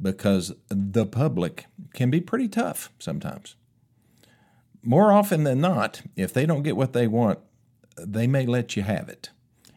because 0.00 0.52
the 0.68 1.06
public 1.06 1.66
can 1.94 2.10
be 2.10 2.20
pretty 2.20 2.48
tough 2.48 2.90
sometimes. 2.98 3.56
More 4.82 5.12
often 5.12 5.44
than 5.44 5.60
not, 5.60 6.02
if 6.16 6.32
they 6.32 6.46
don't 6.46 6.62
get 6.62 6.76
what 6.76 6.92
they 6.92 7.06
want, 7.06 7.38
they 7.98 8.26
may 8.26 8.46
let 8.46 8.76
you 8.76 8.82
have 8.82 9.08
it 9.08 9.30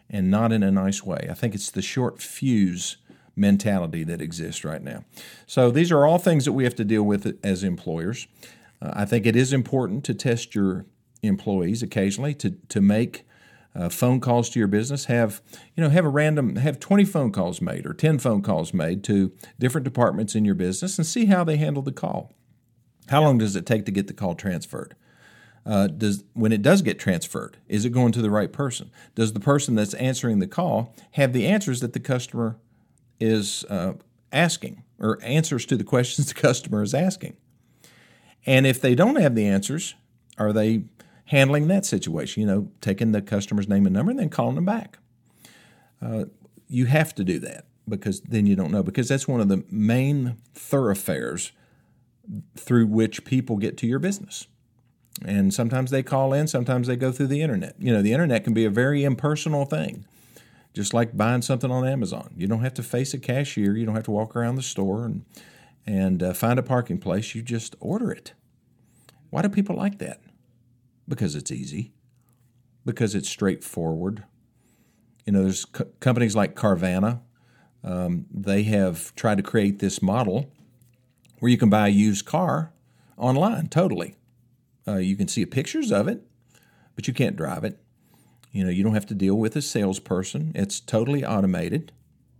and 0.09 0.29
not 0.29 0.51
in 0.51 0.63
a 0.63 0.71
nice 0.71 1.03
way. 1.03 1.27
I 1.29 1.33
think 1.33 1.55
it's 1.55 1.71
the 1.71 1.81
short 1.81 2.21
fuse 2.21 2.97
mentality 3.39 4.03
that 4.03 4.21
exists 4.21 4.63
right 4.63 4.83
now. 4.83 5.03
So 5.47 5.71
these 5.71 5.91
are 5.91 6.05
all 6.05 6.17
things 6.17 6.45
that 6.45 6.53
we 6.53 6.63
have 6.63 6.75
to 6.75 6.85
deal 6.85 7.03
with 7.03 7.37
as 7.43 7.63
employers. 7.63 8.27
Uh, 8.81 8.91
I 8.93 9.05
think 9.05 9.25
it 9.25 9.35
is 9.35 9.53
important 9.53 10.03
to 10.05 10.13
test 10.13 10.53
your 10.53 10.85
employees 11.21 11.83
occasionally 11.83 12.33
to 12.35 12.51
to 12.69 12.81
make 12.81 13.25
uh, 13.75 13.89
phone 13.89 14.19
calls 14.19 14.49
to 14.49 14.59
your 14.59 14.67
business. 14.67 15.05
Have 15.05 15.41
you 15.75 15.83
know 15.83 15.89
have 15.89 16.05
a 16.05 16.09
random 16.09 16.57
have 16.57 16.79
twenty 16.79 17.05
phone 17.05 17.31
calls 17.31 17.61
made 17.61 17.85
or 17.85 17.93
ten 17.93 18.19
phone 18.19 18.41
calls 18.41 18.73
made 18.73 19.03
to 19.05 19.31
different 19.59 19.85
departments 19.85 20.35
in 20.35 20.45
your 20.45 20.55
business 20.55 20.97
and 20.97 21.05
see 21.05 21.25
how 21.25 21.43
they 21.43 21.57
handle 21.57 21.83
the 21.83 21.91
call. 21.91 22.33
How 23.09 23.23
long 23.23 23.37
does 23.37 23.55
it 23.55 23.65
take 23.65 23.85
to 23.85 23.91
get 23.91 24.07
the 24.07 24.13
call 24.13 24.35
transferred? 24.35 24.95
uh, 25.65 25.87
does 25.87 26.23
when 26.33 26.51
it 26.51 26.61
does 26.61 26.81
get 26.81 26.99
transferred, 26.99 27.57
is 27.67 27.85
it 27.85 27.91
going 27.91 28.11
to 28.13 28.21
the 28.21 28.31
right 28.31 28.51
person? 28.51 28.91
Does 29.15 29.33
the 29.33 29.39
person 29.39 29.75
that's 29.75 29.93
answering 29.95 30.39
the 30.39 30.47
call 30.47 30.95
have 31.11 31.33
the 31.33 31.45
answers 31.45 31.79
that 31.81 31.93
the 31.93 31.99
customer 31.99 32.57
is 33.19 33.65
uh, 33.69 33.93
asking, 34.31 34.83
or 34.99 35.19
answers 35.23 35.65
to 35.67 35.77
the 35.77 35.83
questions 35.83 36.27
the 36.33 36.33
customer 36.33 36.83
is 36.83 36.93
asking? 36.93 37.37
And 38.45 38.65
if 38.65 38.81
they 38.81 38.95
don't 38.95 39.17
have 39.17 39.35
the 39.35 39.45
answers, 39.45 39.95
are 40.37 40.53
they 40.53 40.83
handling 41.25 41.67
that 41.67 41.85
situation? 41.85 42.41
You 42.41 42.47
know, 42.47 42.71
taking 42.81 43.11
the 43.11 43.21
customer's 43.21 43.67
name 43.67 43.85
and 43.85 43.93
number 43.93 44.11
and 44.11 44.19
then 44.19 44.29
calling 44.29 44.55
them 44.55 44.65
back. 44.65 44.97
Uh, 46.01 46.25
you 46.67 46.85
have 46.85 47.13
to 47.15 47.23
do 47.23 47.39
that 47.39 47.65
because 47.87 48.21
then 48.21 48.45
you 48.45 48.55
don't 48.55 48.71
know 48.71 48.83
because 48.83 49.09
that's 49.09 49.27
one 49.27 49.41
of 49.41 49.49
the 49.49 49.63
main 49.69 50.37
thoroughfares 50.53 51.51
through 52.55 52.85
which 52.85 53.25
people 53.25 53.57
get 53.57 53.77
to 53.77 53.87
your 53.87 53.99
business. 53.99 54.47
And 55.25 55.53
sometimes 55.53 55.91
they 55.91 56.03
call 56.03 56.31
in, 56.31 56.47
sometimes 56.47 56.87
they 56.87 56.95
go 56.95 57.11
through 57.11 57.27
the 57.27 57.41
internet. 57.41 57.75
You 57.79 57.91
know, 57.91 58.01
the 58.01 58.13
internet 58.13 58.43
can 58.43 58.53
be 58.53 58.65
a 58.65 58.69
very 58.69 59.03
impersonal 59.03 59.65
thing, 59.65 60.05
just 60.73 60.93
like 60.93 61.17
buying 61.17 61.41
something 61.41 61.71
on 61.71 61.87
Amazon. 61.87 62.33
You 62.35 62.47
don't 62.47 62.61
have 62.61 62.73
to 62.75 62.83
face 62.83 63.13
a 63.13 63.19
cashier, 63.19 63.75
you 63.75 63.85
don't 63.85 63.95
have 63.95 64.05
to 64.05 64.11
walk 64.11 64.35
around 64.35 64.55
the 64.55 64.61
store 64.61 65.05
and, 65.05 65.25
and 65.85 66.21
uh, 66.23 66.33
find 66.33 66.59
a 66.59 66.63
parking 66.63 66.97
place. 66.97 67.35
You 67.35 67.41
just 67.41 67.75
order 67.79 68.11
it. 68.11 68.33
Why 69.29 69.41
do 69.41 69.49
people 69.49 69.75
like 69.75 69.99
that? 69.99 70.21
Because 71.07 71.35
it's 71.35 71.51
easy, 71.51 71.93
because 72.85 73.15
it's 73.15 73.29
straightforward. 73.29 74.23
You 75.25 75.33
know, 75.33 75.43
there's 75.43 75.65
co- 75.65 75.89
companies 75.99 76.35
like 76.35 76.55
Carvana. 76.55 77.21
Um, 77.83 78.25
they 78.31 78.63
have 78.63 79.15
tried 79.15 79.37
to 79.37 79.43
create 79.43 79.79
this 79.79 80.01
model 80.01 80.51
where 81.39 81.49
you 81.49 81.57
can 81.57 81.69
buy 81.69 81.87
a 81.87 81.91
used 81.91 82.25
car 82.25 82.73
online 83.17 83.67
totally 83.67 84.15
uh, 84.89 84.97
you 84.97 85.15
can 85.15 85.27
see 85.27 85.45
pictures 85.45 85.91
of 85.91 86.07
it, 86.07 86.23
but 86.95 87.07
you 87.07 87.13
can't 87.13 87.35
drive 87.35 87.63
it. 87.63 87.79
You 88.51 88.63
know, 88.63 88.69
you 88.69 88.83
don't 88.83 88.93
have 88.93 89.05
to 89.07 89.15
deal 89.15 89.35
with 89.35 89.55
a 89.55 89.61
salesperson. 89.61 90.51
It's 90.55 90.79
totally 90.79 91.23
automated. 91.23 91.91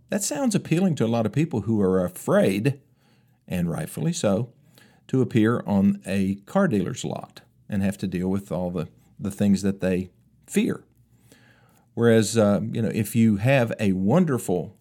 That 0.08 0.22
sounds 0.22 0.54
appealing 0.54 0.96
to 0.96 1.04
a 1.04 1.08
lot 1.08 1.26
of 1.26 1.32
people 1.32 1.62
who 1.62 1.80
are 1.80 2.04
afraid, 2.04 2.80
and 3.46 3.70
rightfully 3.70 4.12
so, 4.12 4.52
to 5.06 5.22
appear 5.22 5.62
on 5.66 6.00
a 6.04 6.36
car 6.46 6.66
dealer's 6.66 7.04
lot 7.04 7.42
and 7.68 7.82
have 7.82 7.96
to 7.98 8.06
deal 8.08 8.28
with 8.28 8.50
all 8.50 8.70
the, 8.70 8.88
the 9.18 9.30
things 9.30 9.62
that 9.62 9.80
they 9.80 10.10
fear. 10.46 10.82
Whereas, 11.94 12.36
uh, 12.36 12.60
you 12.72 12.82
know, 12.82 12.90
if 12.92 13.14
you 13.14 13.36
have 13.36 13.72
a 13.78 13.92
wonderful 13.92 14.76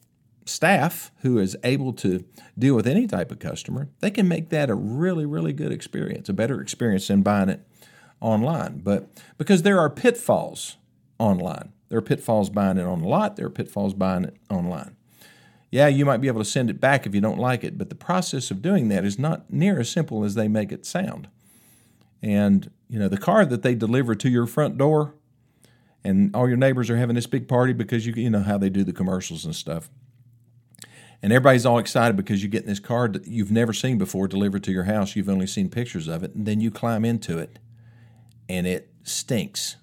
staff 0.46 1.12
who 1.22 1.38
is 1.38 1.56
able 1.64 1.94
to 1.94 2.26
deal 2.58 2.76
with 2.76 2.88
any 2.88 3.06
type 3.06 3.32
of 3.32 3.38
customer, 3.40 3.90
they 4.00 4.10
can 4.10 4.28
make 4.28 4.50
that 4.50 4.70
a 4.70 4.76
really, 4.76 5.26
really 5.26 5.54
good 5.54 5.72
experience, 5.72 6.28
a 6.28 6.34
better 6.34 6.60
experience 6.60 7.08
than 7.08 7.22
buying 7.22 7.50
it 7.50 7.68
online. 8.20 8.80
But 8.80 9.10
because 9.38 9.62
there 9.62 9.80
are 9.80 9.90
pitfalls 9.90 10.78
online, 11.20 11.74
there 11.90 12.00
are 12.00 12.04
pitfalls 12.04 12.50
buying 12.50 12.78
it 12.78 12.86
on 12.86 13.02
the 13.02 13.08
lot, 13.08 13.36
there 13.36 13.46
are 13.46 13.52
pitfalls 13.52 13.94
buying 13.94 14.24
it 14.24 14.38
online. 14.50 14.96
Yeah, 15.72 15.88
you 15.88 16.04
might 16.06 16.22
be 16.22 16.28
able 16.28 16.42
to 16.42 16.50
send 16.50 16.70
it 16.72 16.82
back 16.82 17.06
if 17.06 17.14
you 17.14 17.22
don't 17.22 17.38
like 17.38 17.64
it, 17.64 17.78
but 17.78 17.90
the 17.90 17.96
process 17.96 18.50
of 18.50 18.62
doing 18.62 18.88
that 18.90 19.06
is 19.06 19.20
not 19.20 19.52
near 19.54 19.80
as 19.80 19.90
simple 19.92 20.24
as 20.24 20.34
they 20.34 20.48
make 20.48 20.72
it 20.72 20.86
sound. 20.86 21.30
And, 22.24 22.72
you 22.88 22.98
know, 22.98 23.08
the 23.08 23.20
car 23.20 23.46
that 23.46 23.62
they 23.62 23.76
deliver 23.76 24.16
to 24.16 24.30
your 24.30 24.48
front 24.48 24.78
door 24.78 25.14
and 26.04 26.36
all 26.36 26.48
your 26.48 26.58
neighbors 26.58 26.90
are 26.90 26.98
having 26.98 27.16
this 27.16 27.28
big 27.28 27.48
party 27.48 27.74
because 27.74 28.06
you 28.06 28.14
you 28.14 28.30
know 28.30 28.42
how 28.42 28.58
they 28.58 28.70
do 28.70 28.84
the 28.84 28.94
commercials 28.94 29.46
and 29.46 29.56
stuff. 29.56 29.90
And 31.22 31.34
everybody's 31.34 31.66
all 31.66 31.80
excited 31.80 32.16
because 32.16 32.42
you're 32.42 32.50
getting 32.50 32.70
this 32.70 32.80
car 32.80 33.10
that 33.10 33.28
you've 33.28 33.52
never 33.52 33.74
seen 33.74 33.98
before 33.98 34.28
delivered 34.28 34.64
to 34.64 34.72
your 34.72 34.86
house. 34.86 35.16
You've 35.16 35.28
only 35.28 35.48
seen 35.48 35.70
pictures 35.70 36.08
of 36.08 36.24
it, 36.24 36.34
and 36.34 36.46
then 36.46 36.62
you 36.62 36.72
climb 36.72 37.04
into 37.04 37.38
it, 37.38 37.60
and 38.48 38.66
it 38.66 38.94
stinks 39.04 39.76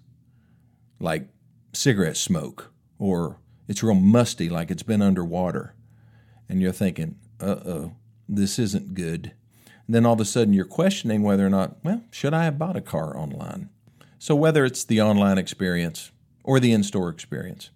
like 0.99 1.29
cigarette 1.73 2.17
smoke, 2.17 2.73
or 2.99 3.39
it's 3.69 3.83
real 3.83 3.95
musty 3.95 4.49
like 4.49 4.71
it's 4.71 4.83
been 4.83 5.03
underwater. 5.03 5.75
And 6.49 6.61
you're 6.61 6.73
thinking, 6.73 7.17
uh 7.41 7.57
oh, 7.67 7.93
this 8.29 8.59
isn't 8.59 8.95
good. 8.95 9.33
And 9.87 9.95
then 9.95 10.07
all 10.07 10.15
of 10.15 10.21
a 10.21 10.25
sudden 10.25 10.55
you're 10.55 10.65
questioning 10.65 11.23
whether 11.23 11.47
or 11.47 11.51
not, 11.51 11.77
well, 11.85 12.03
should 12.11 12.35
I 12.35 12.45
have 12.45 12.59
bought 12.59 12.77
a 12.77 12.81
car 12.81 13.17
online? 13.17 13.71
So, 14.19 14.35
whether 14.35 14.65
it's 14.65 14.85
the 14.85 15.01
online 15.01 15.39
experience 15.39 16.11
or 16.43 16.59
the 16.59 16.73
in 16.73 16.83
store 16.83 17.11
experience, 17.11 17.71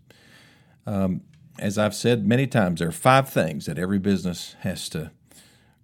um, 0.86 1.22
as 1.58 1.76
I've 1.76 1.94
said 1.94 2.26
many 2.26 2.46
times, 2.46 2.80
there 2.80 2.88
are 2.88 2.92
five 2.92 3.28
things 3.28 3.66
that 3.66 3.78
every 3.78 3.98
business 3.98 4.56
has 4.60 4.88
to 4.90 5.10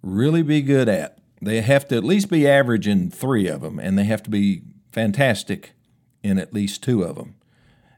really 0.01 0.41
be 0.41 0.61
good 0.61 0.89
at. 0.89 1.19
They 1.41 1.61
have 1.61 1.87
to 1.89 1.97
at 1.97 2.03
least 2.03 2.29
be 2.29 2.47
average 2.47 2.87
in 2.87 3.11
three 3.11 3.47
of 3.47 3.61
them, 3.61 3.79
and 3.79 3.97
they 3.97 4.05
have 4.05 4.23
to 4.23 4.29
be 4.29 4.63
fantastic 4.91 5.73
in 6.27 6.37
at 6.37 6.53
least 6.53 6.83
two 6.83 7.03
of 7.03 7.15
them. 7.15 7.35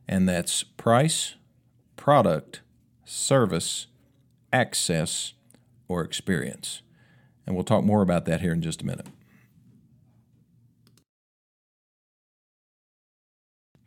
And 0.07 0.29
that's 0.29 0.63
price, 0.63 1.35
product, 1.95 2.61
service, 3.03 3.87
access, 4.53 5.33
or 5.87 6.03
experience. 6.03 6.81
And 7.45 7.55
we'll 7.55 7.63
talk 7.63 7.83
more 7.83 8.03
about 8.03 8.25
that 8.25 8.41
here 8.41 8.53
in 8.53 8.61
just 8.61 8.83
a 8.83 8.85
minute. 8.85 9.07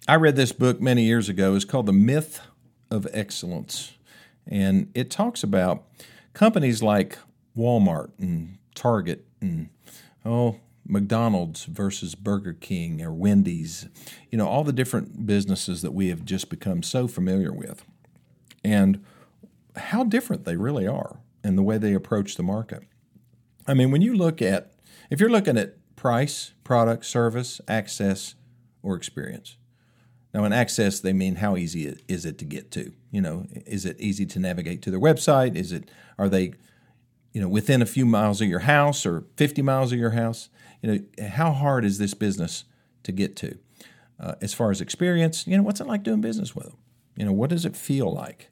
I 0.08 0.16
read 0.16 0.34
this 0.34 0.50
book 0.50 0.80
many 0.80 1.04
years 1.04 1.28
ago. 1.28 1.54
It's 1.54 1.64
called 1.64 1.86
The 1.86 1.92
Myth 1.92 2.40
of 2.90 3.06
Excellence. 3.12 3.92
And 4.46 4.90
it 4.94 5.10
talks 5.10 5.44
about 5.44 5.84
companies 6.32 6.82
like 6.82 7.18
Walmart 7.56 8.10
and 8.18 8.58
Target 8.74 9.24
and, 9.40 9.68
oh, 10.24 10.58
McDonald's 10.86 11.64
versus 11.64 12.14
Burger 12.14 12.52
King 12.52 13.02
or 13.02 13.12
Wendy's, 13.12 13.88
you 14.30 14.38
know, 14.38 14.48
all 14.48 14.64
the 14.64 14.72
different 14.72 15.26
businesses 15.26 15.82
that 15.82 15.92
we 15.92 16.08
have 16.08 16.24
just 16.24 16.48
become 16.48 16.82
so 16.82 17.06
familiar 17.06 17.52
with. 17.52 17.84
And 18.64 19.04
how 19.76 20.04
different 20.04 20.44
they 20.44 20.56
really 20.56 20.86
are 20.86 21.18
and 21.42 21.56
the 21.56 21.62
way 21.62 21.78
they 21.78 21.94
approach 21.94 22.36
the 22.36 22.42
market. 22.42 22.82
I 23.66 23.74
mean, 23.74 23.90
when 23.90 24.02
you 24.02 24.14
look 24.14 24.42
at, 24.42 24.72
if 25.10 25.20
you're 25.20 25.30
looking 25.30 25.56
at 25.56 25.76
price, 25.96 26.52
product, 26.64 27.04
service, 27.04 27.60
access, 27.68 28.34
or 28.82 28.96
experience, 28.96 29.56
now, 30.34 30.44
in 30.44 30.52
access, 30.52 30.98
they 31.00 31.12
mean 31.12 31.36
how 31.36 31.56
easy 31.56 31.94
is 32.08 32.24
it 32.24 32.38
to 32.38 32.44
get 32.46 32.70
to? 32.72 32.92
You 33.10 33.20
know, 33.20 33.46
is 33.66 33.84
it 33.84 34.00
easy 34.00 34.24
to 34.26 34.38
navigate 34.38 34.80
to 34.82 34.90
their 34.90 35.00
website? 35.00 35.56
Is 35.56 35.72
it 35.72 35.90
are 36.18 36.28
they, 36.28 36.54
you 37.32 37.40
know, 37.40 37.48
within 37.48 37.82
a 37.82 37.86
few 37.86 38.04
miles 38.04 38.40
of 38.40 38.48
your 38.48 38.60
house 38.60 39.06
or 39.06 39.24
50 39.36 39.62
miles 39.62 39.92
of 39.92 39.98
your 39.98 40.10
house? 40.10 40.48
You 40.80 40.92
know, 40.92 41.26
how 41.28 41.52
hard 41.52 41.84
is 41.84 41.98
this 41.98 42.14
business 42.14 42.64
to 43.04 43.12
get 43.12 43.36
to? 43.36 43.58
Uh, 44.20 44.34
as 44.40 44.54
far 44.54 44.70
as 44.70 44.80
experience, 44.80 45.46
you 45.46 45.56
know, 45.56 45.62
what's 45.62 45.80
it 45.80 45.86
like 45.86 46.02
doing 46.02 46.20
business 46.20 46.54
with 46.54 46.66
them? 46.66 46.76
You 47.16 47.24
know, 47.24 47.32
what 47.32 47.50
does 47.50 47.64
it 47.64 47.76
feel 47.76 48.12
like? 48.12 48.48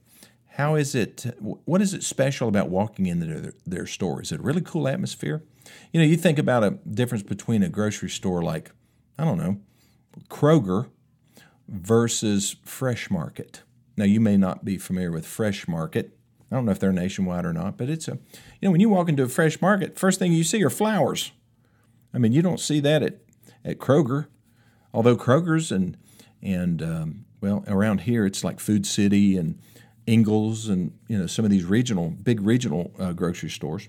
How 0.55 0.75
is 0.75 0.95
it? 0.95 1.27
What 1.41 1.81
is 1.81 1.95
it 1.95 2.03
special 2.03 2.49
about 2.49 2.69
walking 2.69 3.07
into 3.07 3.27
their, 3.27 3.55
their 3.65 3.87
store? 3.87 4.21
Is 4.21 4.33
it 4.33 4.41
a 4.41 4.43
really 4.43 4.61
cool 4.61 4.89
atmosphere? 4.89 5.43
You 5.93 6.01
know, 6.01 6.07
you 6.07 6.17
think 6.17 6.39
about 6.39 6.65
a 6.65 6.71
difference 6.91 7.23
between 7.23 7.63
a 7.63 7.69
grocery 7.69 8.11
store 8.11 8.43
like, 8.43 8.73
I 9.17 9.25
don't 9.25 9.39
know, 9.39 9.61
Kroger 10.29 10.89
versus 11.69 12.57
Fresh 12.65 13.11
Market. 13.11 13.63
Now, 13.97 14.05
you 14.05 14.21
may 14.21 14.37
not 14.37 14.65
be 14.65 14.77
familiar 14.77 15.13
with 15.13 15.27
Fresh 15.27 15.69
Market. 15.69 16.17
I 16.51 16.57
don't 16.57 16.65
know 16.65 16.73
if 16.73 16.81
they're 16.81 16.93
nationwide 16.93 17.45
or 17.45 17.53
not, 17.53 17.77
but 17.77 17.89
it's 17.89 18.09
a, 18.09 18.19
you 18.61 18.69
know, 18.69 18.71
when 18.73 18.81
you 18.81 18.89
walk 18.89 19.09
into 19.09 19.23
a 19.23 19.29
fresh 19.29 19.61
market, 19.63 19.99
first 19.99 20.19
thing 20.19 20.33
you 20.33 20.45
see 20.45 20.63
are 20.65 20.71
flowers. 20.71 21.33
I 22.13 22.19
mean, 22.19 22.33
you 22.33 22.43
don't 22.43 22.59
see 22.59 22.81
that 22.81 23.03
at, 23.03 23.19
at 23.65 23.79
Kroger, 23.79 24.27
although 24.93 25.17
Kroger's 25.17 25.71
and, 25.71 25.97
and 26.43 26.83
um, 26.83 27.25
well, 27.41 27.65
around 27.69 28.03
here 28.03 28.27
it's 28.27 28.43
like 28.43 28.59
Food 28.59 28.85
City 28.85 29.37
and 29.37 29.61
Ingles 30.07 30.69
and, 30.69 30.93
you 31.07 31.17
know, 31.17 31.27
some 31.27 31.45
of 31.45 31.51
these 31.51 31.65
regional, 31.65 32.11
big 32.11 32.41
regional 32.41 32.93
uh, 32.99 33.13
grocery 33.13 33.51
stores. 33.51 33.89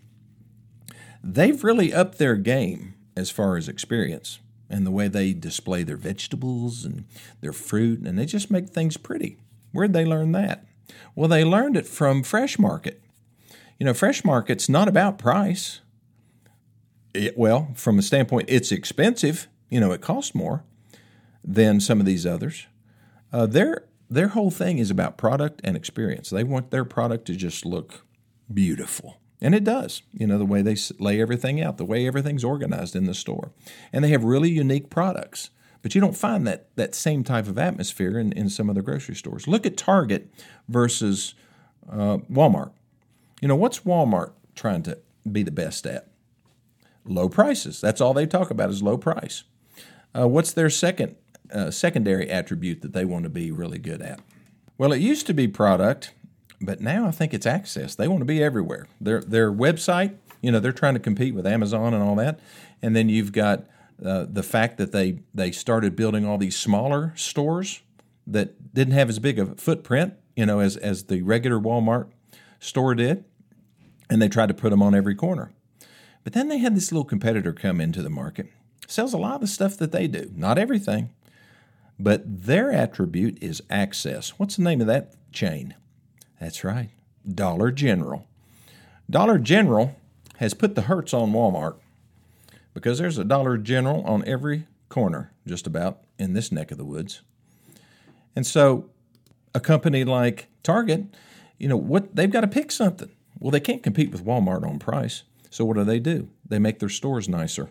They've 1.23 1.63
really 1.63 1.93
upped 1.93 2.19
their 2.19 2.35
game 2.35 2.93
as 3.15 3.31
far 3.31 3.57
as 3.57 3.67
experience 3.67 4.39
and 4.69 4.85
the 4.85 4.91
way 4.91 5.07
they 5.07 5.33
display 5.33 5.83
their 5.83 5.97
vegetables 5.97 6.85
and 6.85 7.05
their 7.41 7.53
fruit, 7.53 7.99
and 8.01 8.17
they 8.17 8.25
just 8.25 8.49
make 8.49 8.69
things 8.69 8.97
pretty. 8.97 9.37
Where'd 9.71 9.93
they 9.93 10.05
learn 10.05 10.31
that? 10.31 10.65
Well, 11.15 11.27
they 11.27 11.43
learned 11.43 11.77
it 11.77 11.87
from 11.87 12.23
Fresh 12.23 12.59
Market. 12.59 13.01
You 13.79 13.85
know, 13.85 13.93
Fresh 13.93 14.23
Market's 14.23 14.69
not 14.69 14.87
about 14.87 15.17
price. 15.17 15.81
It, 17.13 17.37
well, 17.37 17.69
from 17.75 17.99
a 17.99 18.01
standpoint, 18.01 18.45
it's 18.49 18.71
expensive. 18.71 19.47
You 19.69 19.79
know, 19.79 19.91
it 19.91 20.01
costs 20.01 20.35
more 20.35 20.63
than 21.43 21.79
some 21.79 21.99
of 21.99 22.05
these 22.05 22.25
others. 22.25 22.67
Uh, 23.33 23.45
their 23.45 23.85
their 24.09 24.29
whole 24.29 24.51
thing 24.51 24.77
is 24.77 24.91
about 24.91 25.17
product 25.17 25.61
and 25.63 25.77
experience. 25.77 26.29
They 26.29 26.43
want 26.43 26.69
their 26.69 26.83
product 26.83 27.25
to 27.27 27.35
just 27.35 27.65
look 27.65 28.05
beautiful. 28.53 29.21
And 29.41 29.55
it 29.55 29.63
does, 29.63 30.03
you 30.11 30.27
know, 30.27 30.37
the 30.37 30.45
way 30.45 30.61
they 30.61 30.75
lay 30.99 31.19
everything 31.19 31.61
out, 31.61 31.77
the 31.77 31.85
way 31.85 32.05
everything's 32.05 32.43
organized 32.43 32.95
in 32.95 33.05
the 33.05 33.13
store. 33.13 33.51
And 33.91 34.03
they 34.03 34.09
have 34.09 34.23
really 34.23 34.51
unique 34.51 34.89
products. 34.89 35.49
But 35.81 35.95
you 35.95 36.01
don't 36.01 36.15
find 36.15 36.45
that, 36.47 36.67
that 36.75 36.93
same 36.93 37.23
type 37.23 37.47
of 37.47 37.57
atmosphere 37.57 38.19
in, 38.19 38.31
in 38.33 38.49
some 38.49 38.69
other 38.69 38.81
grocery 38.81 39.15
stores. 39.15 39.47
Look 39.47 39.65
at 39.65 39.77
Target 39.77 40.31
versus 40.67 41.33
uh, 41.89 42.17
Walmart. 42.31 42.71
You 43.41 43.47
know, 43.47 43.55
what's 43.55 43.79
Walmart 43.79 44.33
trying 44.55 44.83
to 44.83 44.99
be 45.29 45.43
the 45.43 45.51
best 45.51 45.87
at? 45.87 46.07
Low 47.03 47.27
prices. 47.29 47.81
That's 47.81 47.99
all 47.99 48.13
they 48.13 48.27
talk 48.27 48.51
about 48.51 48.69
is 48.69 48.83
low 48.83 48.97
price. 48.97 49.43
Uh, 50.17 50.27
what's 50.27 50.53
their 50.53 50.69
second 50.69 51.15
uh, 51.51 51.71
secondary 51.71 52.29
attribute 52.29 52.81
that 52.81 52.93
they 52.93 53.05
want 53.05 53.23
to 53.23 53.29
be 53.29 53.51
really 53.51 53.79
good 53.79 54.01
at? 54.01 54.19
Well, 54.77 54.93
it 54.93 54.99
used 54.99 55.25
to 55.27 55.33
be 55.33 55.47
product, 55.47 56.13
but 56.59 56.79
now 56.79 57.07
I 57.07 57.11
think 57.11 57.33
it's 57.33 57.45
access. 57.45 57.95
They 57.95 58.07
want 58.07 58.21
to 58.21 58.25
be 58.25 58.43
everywhere. 58.43 58.87
Their 58.99 59.21
their 59.21 59.51
website, 59.51 60.15
you 60.41 60.51
know, 60.51 60.59
they're 60.59 60.71
trying 60.71 60.93
to 60.93 60.99
compete 60.99 61.33
with 61.33 61.47
Amazon 61.47 61.93
and 61.93 62.03
all 62.03 62.15
that. 62.15 62.39
And 62.81 62.95
then 62.95 63.09
you've 63.09 63.31
got 63.31 63.65
uh, 64.03 64.25
the 64.29 64.43
fact 64.43 64.77
that 64.77 64.91
they 64.91 65.19
they 65.33 65.51
started 65.51 65.95
building 65.95 66.25
all 66.25 66.37
these 66.37 66.55
smaller 66.55 67.13
stores 67.15 67.81
that 68.25 68.73
didn't 68.73 68.93
have 68.93 69.09
as 69.09 69.19
big 69.19 69.39
a 69.39 69.45
footprint, 69.55 70.13
you 70.35 70.45
know, 70.45 70.59
as 70.59 70.77
as 70.77 71.05
the 71.05 71.21
regular 71.21 71.59
Walmart 71.59 72.09
store 72.59 72.95
did, 72.95 73.25
and 74.09 74.21
they 74.21 74.29
tried 74.29 74.47
to 74.47 74.53
put 74.53 74.69
them 74.69 74.81
on 74.81 74.95
every 74.95 75.15
corner. 75.15 75.51
But 76.23 76.33
then 76.33 76.47
they 76.47 76.59
had 76.59 76.75
this 76.75 76.91
little 76.91 77.05
competitor 77.05 77.53
come 77.53 77.81
into 77.81 78.01
the 78.01 78.09
market, 78.09 78.47
sells 78.87 79.13
a 79.13 79.17
lot 79.17 79.35
of 79.35 79.41
the 79.41 79.47
stuff 79.47 79.77
that 79.77 79.91
they 79.91 80.07
do, 80.07 80.31
not 80.35 80.57
everything, 80.57 81.09
but 81.99 82.23
their 82.45 82.71
attribute 82.71 83.41
is 83.41 83.63
access. 83.69 84.31
What's 84.37 84.55
the 84.55 84.63
name 84.63 84.81
of 84.81 84.87
that 84.87 85.13
chain? 85.31 85.75
That's 86.39 86.63
right, 86.63 86.89
Dollar 87.27 87.71
General. 87.71 88.27
Dollar 89.09 89.37
General 89.37 89.95
has 90.37 90.53
put 90.53 90.75
the 90.75 90.83
hurts 90.83 91.13
on 91.13 91.33
Walmart 91.33 91.75
because 92.73 92.99
there's 92.99 93.17
a 93.17 93.23
Dollar 93.23 93.57
General 93.57 94.03
on 94.03 94.23
every 94.25 94.67
corner, 94.89 95.33
just 95.47 95.67
about, 95.67 96.01
in 96.17 96.33
this 96.33 96.51
neck 96.51 96.71
of 96.71 96.77
the 96.77 96.85
woods. 96.85 97.21
And 98.35 98.45
so 98.45 98.89
a 99.53 99.59
company 99.59 100.03
like 100.03 100.47
Target, 100.63 101.05
you 101.57 101.67
know, 101.67 101.77
what 101.77 102.15
they've 102.15 102.31
got 102.31 102.41
to 102.41 102.47
pick 102.47 102.71
something. 102.71 103.11
Well, 103.39 103.51
they 103.51 103.59
can't 103.59 103.83
compete 103.83 104.11
with 104.11 104.25
Walmart 104.25 104.67
on 104.67 104.79
price. 104.79 105.23
So 105.49 105.65
what 105.65 105.75
do 105.75 105.83
they 105.83 105.99
do? 105.99 106.29
They 106.47 106.59
make 106.59 106.79
their 106.79 106.89
stores 106.89 107.27
nicer. 107.27 107.69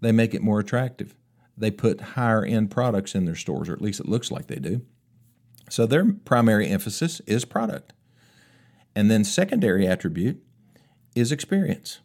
They 0.00 0.12
make 0.12 0.34
it 0.34 0.42
more 0.42 0.60
attractive. 0.60 1.14
They 1.56 1.70
put 1.70 2.00
higher 2.00 2.44
end 2.44 2.70
products 2.70 3.14
in 3.14 3.24
their 3.24 3.36
stores, 3.36 3.68
or 3.68 3.72
at 3.72 3.80
least 3.80 4.00
it 4.00 4.08
looks 4.08 4.30
like 4.30 4.48
they 4.48 4.56
do. 4.56 4.82
So 5.70 5.86
their 5.86 6.12
primary 6.12 6.68
emphasis 6.68 7.20
is 7.26 7.44
product. 7.44 7.92
And 8.94 9.10
then 9.10 9.24
secondary 9.24 9.86
attribute 9.86 10.42
is 11.14 11.32
experience. 11.32 12.00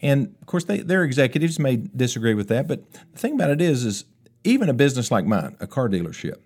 And 0.00 0.34
of 0.40 0.46
course, 0.46 0.64
they, 0.64 0.78
their 0.78 1.02
executives 1.04 1.58
may 1.58 1.76
disagree 1.76 2.34
with 2.34 2.48
that, 2.48 2.68
but 2.68 2.92
the 2.92 3.18
thing 3.18 3.34
about 3.34 3.50
it 3.50 3.60
is, 3.60 3.84
is 3.84 4.04
even 4.44 4.68
a 4.68 4.74
business 4.74 5.10
like 5.10 5.26
mine, 5.26 5.56
a 5.60 5.66
car 5.66 5.88
dealership, 5.88 6.36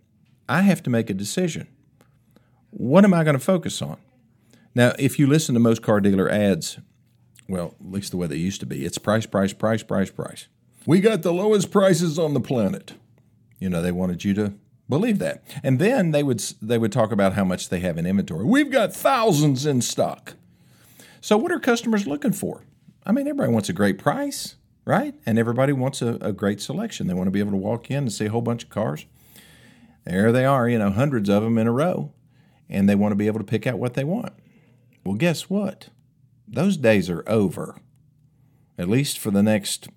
I 0.49 0.63
have 0.63 0.83
to 0.85 0.91
make 0.91 1.11
a 1.11 1.15
decision. 1.15 1.69
What 2.71 3.05
am 3.05 3.13
I 3.13 3.25
going 3.25 3.39
to 3.39 3.45
focus 3.45 3.83
on? 3.83 3.99
Now, 4.75 4.95
if 4.99 5.19
you 5.19 5.27
listen 5.27 5.55
to 5.55 5.61
most 5.61 5.83
car 5.83 6.01
dealer 6.01 6.31
ads, 6.31 6.79
well, 7.49 7.75
at 7.79 7.93
least 7.93 8.11
the 8.11 8.17
way 8.17 8.27
they 8.27 8.37
used 8.37 8.61
to 8.61 8.67
be, 8.67 8.85
it's 8.85 8.97
price, 8.99 9.27
price, 9.27 9.53
price, 9.53 9.83
price, 9.83 10.11
price. 10.11 10.49
We 10.87 11.01
got 11.01 11.23
the 11.23 11.33
lowest 11.33 11.71
prices 11.71 12.19
on 12.19 12.35
the 12.35 12.41
planet. 12.41 12.95
You 13.59 13.69
know, 13.69 13.83
they 13.83 13.93
wanted 13.93 14.25
you 14.25 14.35
to 14.35 14.55
believe 14.89 15.19
that. 15.19 15.45
And 15.63 15.79
then 15.79 16.11
they 16.11 16.23
would 16.23 16.41
they 16.61 16.79
would 16.79 16.93
talk 16.93 17.13
about 17.13 17.35
how 17.35 17.45
much 17.45 17.69
they 17.69 17.81
have 17.81 17.99
in 17.99 18.07
inventory. 18.07 18.45
We've 18.45 18.71
got 18.71 18.93
thousands 18.93 19.67
in 19.67 19.83
stock. 19.83 20.35
So 21.21 21.37
what 21.37 21.53
are 21.53 21.61
customers 21.61 22.07
looking 22.07 22.33
for? 22.33 22.63
I 23.05 23.13
mean, 23.13 23.27
everybody 23.27 23.53
wants 23.53 23.69
a 23.69 23.73
great 23.73 23.99
price, 23.99 24.57
right? 24.85 25.15
And 25.27 25.39
everybody 25.39 25.73
wants 25.73 26.03
a, 26.03 26.19
a 26.21 26.33
great 26.33 26.61
selection. 26.61 27.07
They 27.07 27.15
want 27.15 27.27
to 27.27 27.33
be 27.33 27.41
able 27.41 27.51
to 27.53 27.57
walk 27.57 27.91
in 27.91 27.99
and 27.99 28.13
see 28.13 28.27
a 28.27 28.31
whole 28.31 28.43
bunch 28.43 28.65
of 28.65 28.71
cars. 28.71 29.07
There 30.05 30.33
they 30.33 30.45
are, 30.45 30.69
you 30.69 30.79
know, 30.79 30.91
hundreds 30.91 31.29
of 31.29 31.43
them 31.43 31.59
in 31.59 31.67
a 31.67 31.73
row, 31.73 32.13
and 32.69 32.89
they 32.89 32.95
want 32.95 33.13
to 33.13 33.17
be 33.17 33.27
able 33.27 33.39
to 33.39 33.45
pick 33.45 33.67
out 33.67 33.79
what 33.79 33.95
they 33.95 34.05
want. 34.05 34.33
Well, 35.05 35.15
guess 35.15 35.51
what? 35.51 35.89
Those 36.47 36.77
days 36.77 37.09
are 37.09 37.25
over, 37.29 37.77
at 38.79 38.89
least 38.89 39.19
for 39.19 39.31
the 39.31 39.43
next 39.43 39.89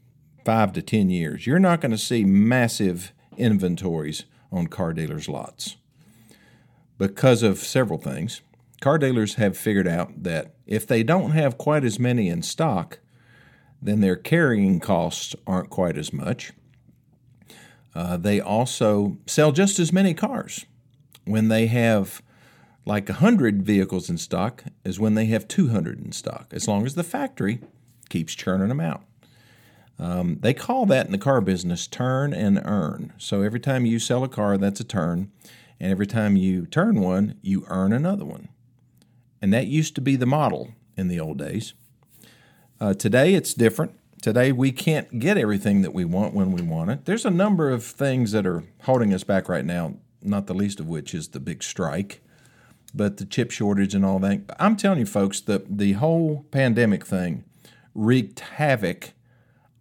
five 0.44 0.74
to 0.74 0.82
10 0.82 1.10
years. 1.10 1.48
You're 1.48 1.60
not 1.60 1.82
going 1.82 1.92
to 1.92 1.98
see 1.98 2.24
massive 2.24 3.12
inventories 3.38 4.26
on 4.52 4.68
car 4.68 4.94
dealers' 4.94 5.28
lots 5.28 5.76
because 6.98 7.44
of 7.44 7.60
several 7.60 8.00
things. 8.00 8.42
Car 8.86 9.00
dealers 9.00 9.34
have 9.34 9.58
figured 9.58 9.88
out 9.88 10.22
that 10.22 10.54
if 10.68 10.86
they 10.86 11.02
don't 11.02 11.32
have 11.32 11.58
quite 11.58 11.84
as 11.84 11.98
many 11.98 12.30
in 12.30 12.44
stock, 12.44 13.00
then 13.82 14.00
their 14.00 14.16
carrying 14.16 14.80
costs 14.80 15.36
aren't 15.48 15.72
quite 15.72 15.98
as 15.98 16.14
much. 16.14 16.54
Uh, 17.96 18.16
they 18.16 18.40
also 18.40 19.18
sell 19.26 19.52
just 19.52 19.80
as 19.80 19.92
many 19.92 20.14
cars 20.14 20.68
when 21.24 21.48
they 21.48 21.66
have 21.66 22.22
like 22.86 23.10
100 23.10 23.64
vehicles 23.64 24.08
in 24.08 24.20
stock 24.20 24.64
as 24.86 25.00
when 25.00 25.16
they 25.16 25.26
have 25.26 25.48
200 25.48 26.00
in 26.06 26.12
stock, 26.12 26.50
as 26.52 26.68
long 26.68 26.86
as 26.86 26.94
the 26.94 27.04
factory 27.04 27.62
keeps 28.10 28.36
churning 28.36 28.68
them 28.68 28.80
out. 28.80 29.04
Um, 29.98 30.38
they 30.42 30.54
call 30.54 30.86
that 30.86 31.08
in 31.08 31.12
the 31.12 31.18
car 31.18 31.42
business 31.42 31.88
turn 31.88 32.36
and 32.36 32.62
earn. 32.64 33.14
So 33.18 33.42
every 33.42 33.60
time 33.60 33.88
you 33.88 33.98
sell 33.98 34.24
a 34.24 34.30
car, 34.30 34.60
that's 34.60 34.80
a 34.80 34.84
turn. 34.84 35.32
And 35.80 35.92
every 35.92 36.06
time 36.06 36.36
you 36.36 36.68
turn 36.68 37.02
one, 37.02 37.40
you 37.42 37.66
earn 37.68 37.92
another 37.92 38.26
one. 38.26 38.50
And 39.42 39.54
that 39.54 39.68
used 39.68 39.96
to 39.96 40.02
be 40.02 40.16
the 40.16 40.26
model 40.26 40.74
in 40.98 41.08
the 41.08 41.20
old 41.20 41.38
days. 41.38 41.74
Uh, 42.80 42.94
today, 42.94 43.34
it's 43.34 43.54
different. 43.54 43.94
Today, 44.22 44.52
we 44.52 44.72
can't 44.72 45.20
get 45.20 45.38
everything 45.38 45.82
that 45.82 45.94
we 45.94 46.04
want 46.04 46.34
when 46.34 46.52
we 46.52 46.62
want 46.62 46.90
it. 46.90 47.06
There's 47.06 47.26
a 47.26 47.32
number 47.32 47.70
of 47.70 47.84
things 47.84 48.32
that 48.32 48.46
are 48.48 48.64
holding 48.84 49.14
us 49.14 49.24
back 49.24 49.48
right 49.48 49.66
now, 49.66 49.96
not 50.22 50.48
the 50.48 50.54
least 50.54 50.80
of 50.80 50.88
which 50.88 51.14
is 51.14 51.30
the 51.30 51.40
big 51.40 51.62
strike, 51.62 52.22
but 52.94 53.18
the 53.18 53.26
chip 53.26 53.52
shortage 53.52 53.94
and 53.94 54.06
all 54.06 54.20
that. 54.20 54.42
I'm 54.60 54.76
telling 54.76 55.00
you, 55.00 55.06
folks, 55.06 55.42
the, 55.42 55.64
the 55.70 55.94
whole 55.94 56.46
pandemic 56.52 57.06
thing 57.06 57.44
wreaked 57.94 58.40
havoc 58.40 59.14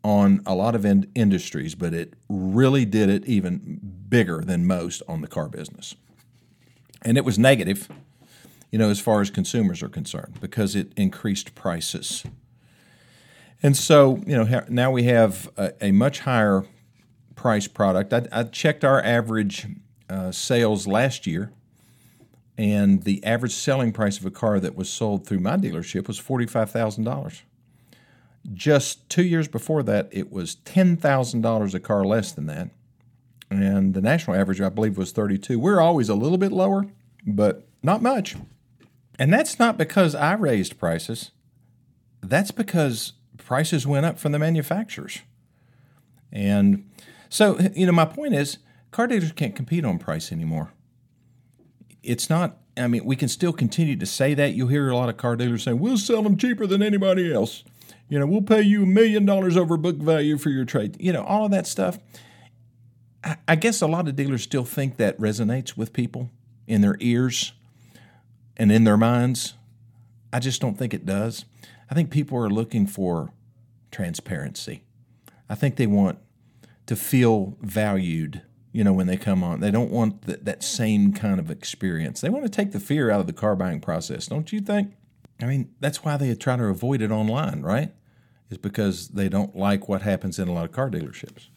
on 0.02 0.42
a 0.44 0.54
lot 0.54 0.74
of 0.74 0.84
in- 0.84 1.10
industries, 1.14 1.74
but 1.74 1.94
it 1.94 2.12
really 2.28 2.84
did 2.84 3.08
it 3.08 3.24
even 3.24 3.80
bigger 4.08 4.42
than 4.42 4.66
most 4.66 5.02
on 5.08 5.22
the 5.22 5.26
car 5.26 5.48
business. 5.48 5.94
And 7.02 7.16
it 7.16 7.24
was 7.24 7.38
negative, 7.38 7.88
you 8.74 8.78
know, 8.78 8.90
as 8.90 8.98
far 8.98 9.20
as 9.20 9.30
consumers 9.30 9.84
are 9.84 9.88
concerned, 9.88 10.40
because 10.40 10.74
it 10.74 10.92
increased 10.96 11.54
prices. 11.54 12.24
And 13.62 13.76
so, 13.76 14.20
you 14.26 14.36
know, 14.36 14.64
now 14.68 14.90
we 14.90 15.04
have 15.04 15.48
a, 15.56 15.72
a 15.80 15.92
much 15.92 16.18
higher 16.18 16.64
price 17.36 17.68
product. 17.68 18.12
I, 18.12 18.26
I 18.32 18.42
checked 18.42 18.84
our 18.84 19.00
average 19.00 19.68
uh, 20.10 20.32
sales 20.32 20.88
last 20.88 21.24
year, 21.24 21.52
and 22.58 23.04
the 23.04 23.24
average 23.24 23.52
selling 23.52 23.92
price 23.92 24.18
of 24.18 24.26
a 24.26 24.30
car 24.32 24.58
that 24.58 24.74
was 24.74 24.90
sold 24.90 25.24
through 25.24 25.38
my 25.38 25.56
dealership 25.56 26.08
was 26.08 26.20
$45,000. 26.20 27.42
Just 28.54 29.08
two 29.08 29.22
years 29.22 29.46
before 29.46 29.84
that, 29.84 30.08
it 30.10 30.32
was 30.32 30.56
$10,000 30.64 31.74
a 31.74 31.78
car 31.78 32.02
less 32.02 32.32
than 32.32 32.46
that. 32.46 32.70
And 33.50 33.94
the 33.94 34.02
national 34.02 34.36
average, 34.36 34.60
I 34.60 34.68
believe, 34.68 34.98
was 34.98 35.12
32. 35.12 35.60
We're 35.60 35.80
always 35.80 36.08
a 36.08 36.16
little 36.16 36.38
bit 36.38 36.50
lower, 36.50 36.88
but 37.24 37.68
not 37.80 38.02
much. 38.02 38.34
And 39.18 39.32
that's 39.32 39.58
not 39.58 39.78
because 39.78 40.14
I 40.14 40.34
raised 40.34 40.78
prices. 40.78 41.30
That's 42.20 42.50
because 42.50 43.12
prices 43.36 43.86
went 43.86 44.06
up 44.06 44.18
from 44.18 44.32
the 44.32 44.38
manufacturers. 44.38 45.20
And 46.32 46.90
so, 47.28 47.58
you 47.74 47.86
know, 47.86 47.92
my 47.92 48.06
point 48.06 48.34
is 48.34 48.58
car 48.90 49.06
dealers 49.06 49.32
can't 49.32 49.54
compete 49.54 49.84
on 49.84 49.98
price 49.98 50.32
anymore. 50.32 50.72
It's 52.02 52.28
not, 52.28 52.58
I 52.76 52.88
mean, 52.88 53.04
we 53.04 53.16
can 53.16 53.28
still 53.28 53.52
continue 53.52 53.96
to 53.96 54.06
say 54.06 54.34
that. 54.34 54.54
You'll 54.54 54.68
hear 54.68 54.88
a 54.88 54.96
lot 54.96 55.08
of 55.08 55.16
car 55.16 55.36
dealers 55.36 55.62
saying, 55.62 55.78
we'll 55.78 55.98
sell 55.98 56.22
them 56.22 56.36
cheaper 56.36 56.66
than 56.66 56.82
anybody 56.82 57.32
else. 57.32 57.62
You 58.08 58.18
know, 58.18 58.26
we'll 58.26 58.42
pay 58.42 58.62
you 58.62 58.82
a 58.82 58.86
million 58.86 59.24
dollars 59.24 59.56
over 59.56 59.76
book 59.76 59.96
value 59.96 60.36
for 60.38 60.50
your 60.50 60.64
trade. 60.64 60.96
You 61.00 61.12
know, 61.12 61.24
all 61.24 61.46
of 61.46 61.50
that 61.52 61.66
stuff. 61.66 61.98
I 63.48 63.56
guess 63.56 63.80
a 63.80 63.86
lot 63.86 64.06
of 64.06 64.16
dealers 64.16 64.42
still 64.42 64.64
think 64.66 64.96
that 64.98 65.18
resonates 65.18 65.78
with 65.78 65.94
people 65.94 66.30
in 66.66 66.82
their 66.82 66.96
ears 67.00 67.52
and 68.56 68.70
in 68.70 68.84
their 68.84 68.96
minds. 68.96 69.54
I 70.32 70.40
just 70.40 70.60
don't 70.60 70.76
think 70.76 70.92
it 70.92 71.06
does. 71.06 71.44
I 71.90 71.94
think 71.94 72.10
people 72.10 72.38
are 72.38 72.50
looking 72.50 72.86
for 72.86 73.32
transparency. 73.90 74.82
I 75.48 75.54
think 75.54 75.76
they 75.76 75.86
want 75.86 76.18
to 76.86 76.96
feel 76.96 77.56
valued, 77.60 78.42
you 78.72 78.82
know, 78.82 78.92
when 78.92 79.06
they 79.06 79.16
come 79.16 79.44
on. 79.44 79.60
They 79.60 79.70
don't 79.70 79.90
want 79.90 80.22
that, 80.22 80.62
same 80.62 81.12
kind 81.12 81.38
of 81.38 81.50
experience. 81.50 82.20
They 82.20 82.30
want 82.30 82.44
to 82.44 82.50
take 82.50 82.72
the 82.72 82.80
fear 82.80 83.10
out 83.10 83.20
of 83.20 83.26
the 83.26 83.32
car 83.32 83.54
buying 83.54 83.80
process, 83.80 84.26
don't 84.26 84.52
you 84.52 84.60
think? 84.60 84.94
I 85.40 85.46
mean, 85.46 85.70
that's 85.80 86.04
why 86.04 86.16
they 86.16 86.34
try 86.34 86.56
to 86.56 86.64
avoid 86.64 87.02
it 87.02 87.10
online, 87.10 87.62
right? 87.62 87.92
Is 88.50 88.58
because 88.58 89.08
they 89.08 89.28
don't 89.28 89.56
like 89.56 89.88
what 89.88 90.02
happens 90.02 90.38
in 90.38 90.48
a 90.48 90.52
lot 90.52 90.64
of 90.64 90.72
car 90.72 90.90
dealerships. 90.90 91.48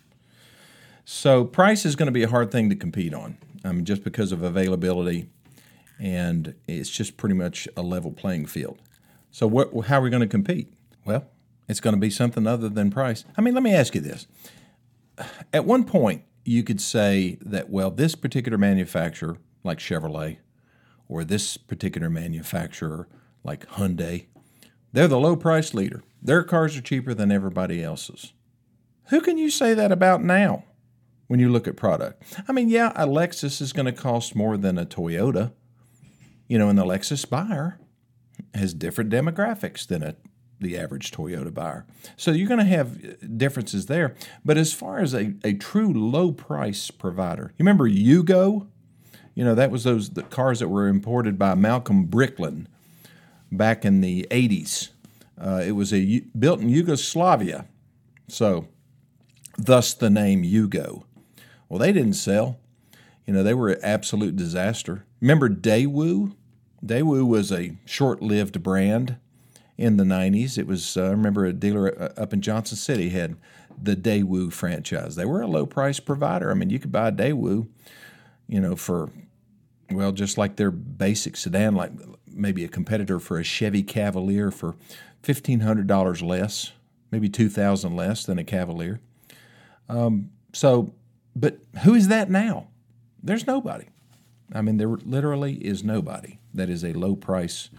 So 1.06 1.46
price 1.46 1.86
is 1.86 1.96
going 1.96 2.08
to 2.08 2.12
be 2.12 2.24
a 2.24 2.30
hard 2.30 2.52
thing 2.52 2.70
to 2.70 2.76
compete 2.76 3.14
on. 3.14 3.38
I 3.64 3.72
mean, 3.72 3.86
just 3.86 4.04
because 4.04 4.32
of 4.32 4.44
availability, 4.44 5.30
and 6.00 6.56
it's 6.68 6.90
just 6.90 7.18
pretty 7.18 7.36
much 7.36 7.68
a 7.76 7.82
level 7.82 8.12
playing 8.12 8.46
field. 8.46 8.80
So 9.32 9.48
what, 9.48 9.70
how 9.88 10.00
are 10.00 10.02
we 10.02 10.10
going 10.10 10.22
to 10.22 10.28
compete? 10.28 10.74
Well, 11.06 11.26
it's 11.68 11.80
going 11.80 11.96
to 11.96 12.00
be 12.00 12.10
something 12.10 12.48
other 12.48 12.70
than 12.70 12.92
price. 12.92 13.26
I 13.38 13.42
mean, 13.42 13.54
let 13.54 13.64
me 13.64 13.74
ask 13.74 13.96
you 13.96 14.02
this. 14.02 14.28
At 15.52 15.66
one 15.66 15.84
point, 15.84 16.24
you 16.46 16.64
could 16.64 16.80
say 16.80 17.38
that, 17.42 17.70
well, 17.70 17.92
this 17.92 18.16
particular 18.16 18.58
manufacturer, 18.58 19.38
like 19.64 19.80
Chevrolet, 19.80 20.38
or 21.10 21.24
this 21.24 21.58
particular 21.58 22.10
manufacturer, 22.10 23.08
like 23.44 23.68
Hyundai, 23.72 24.28
they're 24.94 25.08
the 25.08 25.20
low 25.20 25.36
price 25.36 25.74
leader. 25.74 26.04
Their 26.22 26.44
cars 26.44 26.78
are 26.78 26.82
cheaper 26.82 27.14
than 27.14 27.32
everybody 27.32 27.84
else's. 27.84 28.34
Who 29.10 29.22
can 29.22 29.38
you 29.38 29.50
say 29.50 29.74
that 29.74 29.92
about 29.92 30.24
now 30.24 30.64
when 31.28 31.40
you 31.40 31.50
look 31.50 31.68
at 31.68 31.78
product? 31.78 32.24
I 32.48 32.52
mean, 32.52 32.70
yeah, 32.70 32.92
a 32.96 33.06
Lexus 33.06 33.62
is 33.62 33.74
going 33.74 33.86
to 33.86 33.92
cost 33.92 34.36
more 34.36 34.58
than 34.58 34.78
a 34.78 34.86
Toyota, 34.86 35.52
you 36.48 36.58
know, 36.58 36.70
and 36.70 36.78
the 36.78 36.86
Lexus 36.86 37.28
buyer 37.28 37.80
has 38.54 38.74
different 38.74 39.10
demographics 39.10 39.86
than 39.86 40.04
a 40.04 40.16
the 40.60 40.78
average 40.78 41.12
Toyota 41.12 41.54
buyer. 41.54 41.86
So 42.16 42.32
you're 42.32 42.48
going 42.48 42.60
to 42.60 42.66
have 42.66 43.38
differences 43.38 43.86
there. 43.86 44.16
But 44.44 44.58
as 44.58 44.74
far 44.74 45.00
as 45.00 45.14
a, 45.14 45.36
a 45.44 45.54
true 45.54 45.94
low 45.94 46.32
price 46.32 46.90
provider, 46.90 47.54
you 47.58 47.64
remember 47.64 47.88
Yugo? 47.88 48.68
You 49.36 49.46
know, 49.46 49.54
that 49.54 49.70
was 49.70 49.84
those 49.84 50.12
the 50.12 50.24
cars 50.24 50.60
that 50.60 50.70
were 50.70 50.88
imported 50.88 51.38
by 51.38 51.54
Malcolm 51.54 52.06
Bricklin 52.06 52.68
back 53.52 53.86
in 53.86 54.02
the 54.02 54.26
80s. 54.32 54.90
Uh, 55.40 55.62
it 55.64 55.74
was 55.74 55.94
a 55.94 56.22
built 56.38 56.60
in 56.60 56.70
Yugoslavia. 56.70 57.66
So 58.28 58.68
thus 59.58 59.94
the 59.94 60.10
name 60.10 60.44
Yugo. 60.44 61.04
Well, 61.70 61.80
they 61.80 61.92
didn't 61.92 62.14
sell. 62.14 62.60
You 63.28 63.34
know, 63.34 63.44
they 63.44 63.54
were 63.54 63.70
an 63.70 63.80
absolute 63.84 64.36
disaster. 64.36 65.06
Remember 65.22 65.50
Daewoo? 65.50 66.34
Daewoo 66.86 67.26
was 67.26 67.52
a 67.52 67.76
short 67.86 68.22
lived 68.22 68.62
brand 68.62 69.18
in 69.78 69.98
the 69.98 70.04
90s. 70.04 70.58
It 70.58 70.68
was, 70.68 70.98
uh, 70.98 71.06
I 71.06 71.10
remember 71.10 71.46
a 71.46 71.54
dealer 71.54 71.96
uh, 72.02 72.22
up 72.22 72.34
in 72.34 72.42
Johnson 72.42 72.78
City 72.78 73.10
had 73.10 73.36
the 73.82 73.96
Daewoo 73.96 74.52
franchise. 74.52 75.16
They 75.16 75.26
were 75.26 75.42
a 75.42 75.48
low 75.48 75.66
price 75.66 76.00
provider. 76.00 76.52
I 76.52 76.56
mean, 76.56 76.70
you 76.70 76.80
could 76.80 76.92
buy 76.92 77.10
a 77.10 77.12
Daewoo, 77.12 77.68
you 78.48 78.60
know, 78.60 78.76
for, 78.76 79.12
well, 79.92 80.12
just 80.12 80.38
like 80.38 80.56
their 80.56 80.72
basic 80.72 81.38
sedan, 81.38 81.76
like 81.76 81.92
maybe 82.28 82.64
a 82.64 82.68
competitor 82.70 83.20
for 83.20 83.38
a 83.40 83.44
Chevy 83.44 83.84
Cavalier 83.84 84.52
for 84.52 84.76
$1,500 85.24 86.28
less, 86.28 86.72
maybe 87.12 87.30
2000 87.30 87.96
less 87.96 88.26
than 88.26 88.40
a 88.40 88.44
Cavalier. 88.44 89.00
Um, 89.90 90.32
so, 90.54 90.94
but 91.36 91.60
who 91.84 91.94
is 91.94 92.08
that 92.08 92.30
now? 92.30 92.68
There's 93.22 93.46
nobody. 93.46 93.86
I 94.54 94.62
mean, 94.62 94.78
there 94.78 94.88
literally 94.88 95.56
is 95.56 95.84
nobody 95.84 96.40
that 96.58 96.70
is 96.70 96.84
a 96.84 96.94
low 96.94 97.16
price 97.16 97.70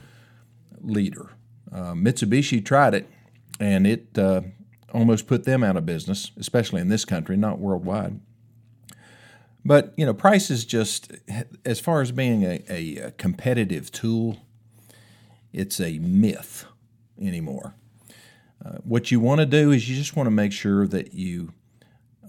leader. 0.81 1.31
Uh, 1.71 1.93
Mitsubishi 1.93 2.65
tried 2.65 2.95
it, 2.95 3.09
and 3.61 3.87
it 3.87 4.19
uh, 4.19 4.43
almost 4.93 5.27
put 5.27 5.45
them 5.45 5.63
out 5.63 5.77
of 5.77 5.85
business, 5.85 6.31
especially 6.39 6.81
in 6.81 6.89
this 6.89 7.05
country, 7.05 7.37
not 7.37 7.59
worldwide. 7.59 8.21
But 9.65 9.93
you 9.97 10.07
know, 10.07 10.15
price 10.15 10.51
is 10.51 10.65
just 10.65 11.13
as 11.65 11.79
far 11.81 12.01
as 12.01 12.11
being 12.11 12.43
a, 12.45 12.63
a 12.69 13.11
competitive 13.13 13.93
tool, 13.93 14.39
it's 15.53 15.81
a 15.81 15.99
myth 15.99 16.65
anymore. 17.21 17.75
Uh, 18.65 18.79
what 18.83 19.11
you 19.11 19.21
want 19.21 19.41
to 19.41 19.47
do 19.47 19.71
is 19.71 19.89
you 19.89 19.97
just 19.97 20.17
want 20.17 20.27
to 20.27 20.31
make 20.31 20.53
sure 20.53 20.87
that 20.87 21.13
you 21.13 21.53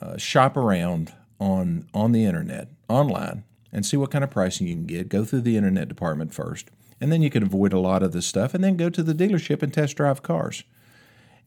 uh, 0.02 0.18
shop 0.18 0.58
around 0.58 1.14
on 1.40 1.88
on 1.94 2.12
the 2.12 2.26
internet, 2.26 2.70
online, 2.88 3.44
and 3.72 3.86
see 3.86 3.98
what 3.98 4.12
kind 4.12 4.24
of 4.24 4.30
pricing 4.30 4.68
you 4.68 4.76
can 4.76 4.86
get. 4.86 5.10
Go 5.10 5.26
through 5.26 5.42
the 5.42 5.58
internet 5.58 5.88
department 5.88 6.34
first, 6.34 6.70
and 7.00 7.12
then 7.12 7.22
you 7.22 7.30
can 7.30 7.44
avoid 7.44 7.74
a 7.74 7.80
lot 7.80 8.04
of 8.04 8.12
this 8.12 8.26
stuff, 8.26 8.54
and 8.54 8.64
then 8.64 8.78
go 8.78 8.90
to 8.90 9.04
the 9.04 9.14
dealership 9.14 9.62
and 9.62 9.74
test 9.74 9.96
drive 9.98 10.24
cars. 10.24 10.64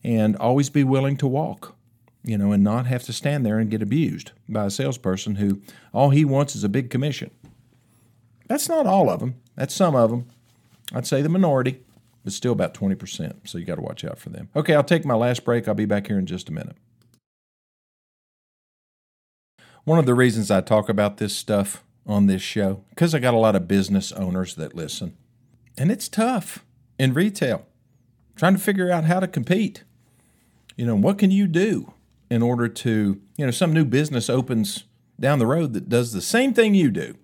And 0.04 0.34
always 0.36 0.68
be 0.68 0.82
willing 0.82 1.16
to 1.18 1.28
walk, 1.28 1.76
you 2.24 2.36
know, 2.36 2.50
and 2.50 2.64
not 2.64 2.86
have 2.86 3.04
to 3.04 3.12
stand 3.12 3.46
there 3.46 3.60
and 3.60 3.70
get 3.70 3.82
abused 3.82 4.32
by 4.48 4.66
a 4.66 4.70
salesperson 4.70 5.36
who 5.36 5.62
all 5.92 6.10
he 6.10 6.24
wants 6.24 6.56
is 6.56 6.64
a 6.64 6.68
big 6.68 6.90
commission. 6.90 7.30
That's 8.48 8.68
not 8.68 8.86
all 8.86 9.08
of 9.08 9.20
them. 9.20 9.36
That's 9.54 9.74
some 9.74 9.94
of 9.94 10.10
them. 10.10 10.28
I'd 10.92 11.06
say 11.06 11.22
the 11.22 11.28
minority, 11.28 11.82
but 12.24 12.32
still 12.32 12.52
about 12.52 12.74
20%. 12.74 13.48
So 13.48 13.58
you 13.58 13.64
got 13.64 13.76
to 13.76 13.80
watch 13.80 14.04
out 14.04 14.18
for 14.18 14.30
them. 14.30 14.48
Okay, 14.56 14.74
I'll 14.74 14.82
take 14.82 15.04
my 15.04 15.14
last 15.14 15.44
break. 15.44 15.68
I'll 15.68 15.74
be 15.74 15.84
back 15.84 16.08
here 16.08 16.18
in 16.18 16.26
just 16.26 16.48
a 16.48 16.52
minute. 16.52 16.76
One 19.84 19.98
of 19.98 20.06
the 20.06 20.14
reasons 20.14 20.50
I 20.50 20.60
talk 20.60 20.88
about 20.88 21.16
this 21.16 21.34
stuff 21.34 21.82
on 22.06 22.26
this 22.26 22.42
show, 22.42 22.84
because 22.90 23.14
I 23.14 23.18
got 23.18 23.34
a 23.34 23.38
lot 23.38 23.56
of 23.56 23.68
business 23.68 24.12
owners 24.12 24.54
that 24.56 24.74
listen. 24.74 25.16
And 25.78 25.90
it's 25.90 26.08
tough 26.08 26.64
in 26.98 27.14
retail, 27.14 27.66
trying 28.36 28.54
to 28.54 28.60
figure 28.60 28.90
out 28.90 29.04
how 29.04 29.20
to 29.20 29.28
compete. 29.28 29.84
You 30.76 30.86
know, 30.86 30.96
what 30.96 31.18
can 31.18 31.30
you 31.30 31.46
do 31.46 31.92
in 32.32 32.42
order 32.42 32.66
to, 32.66 33.20
you 33.36 33.44
know, 33.44 33.50
some 33.50 33.74
new 33.74 33.84
business 33.84 34.30
opens 34.30 34.84
down 35.20 35.38
the 35.38 35.46
road 35.46 35.74
that 35.74 35.88
does 35.88 36.12
the 36.12 36.22
same 36.22 36.54
thing 36.54 36.74
you 36.74 36.90
do. 36.90 37.14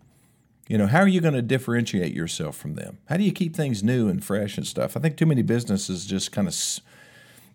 You 0.69 0.77
know, 0.77 0.87
how 0.87 0.99
are 1.01 1.09
you 1.09 1.21
going 1.21 1.35
to 1.35 1.43
differentiate 1.43 2.15
yourself 2.15 2.57
from 2.57 2.75
them? 2.75 2.99
How 3.07 3.17
do 3.17 3.25
you 3.25 3.33
keep 3.33 3.57
things 3.57 3.83
new 3.83 4.09
and 4.09 4.23
fresh 4.23 4.59
and 4.59 4.67
stuff? 4.67 4.97
I 4.97 5.01
think 5.01 5.17
too 5.17 5.25
many 5.27 5.43
businesses 5.43 6.05
just 6.05 6.31
kind 6.31 6.47
of 6.47 6.55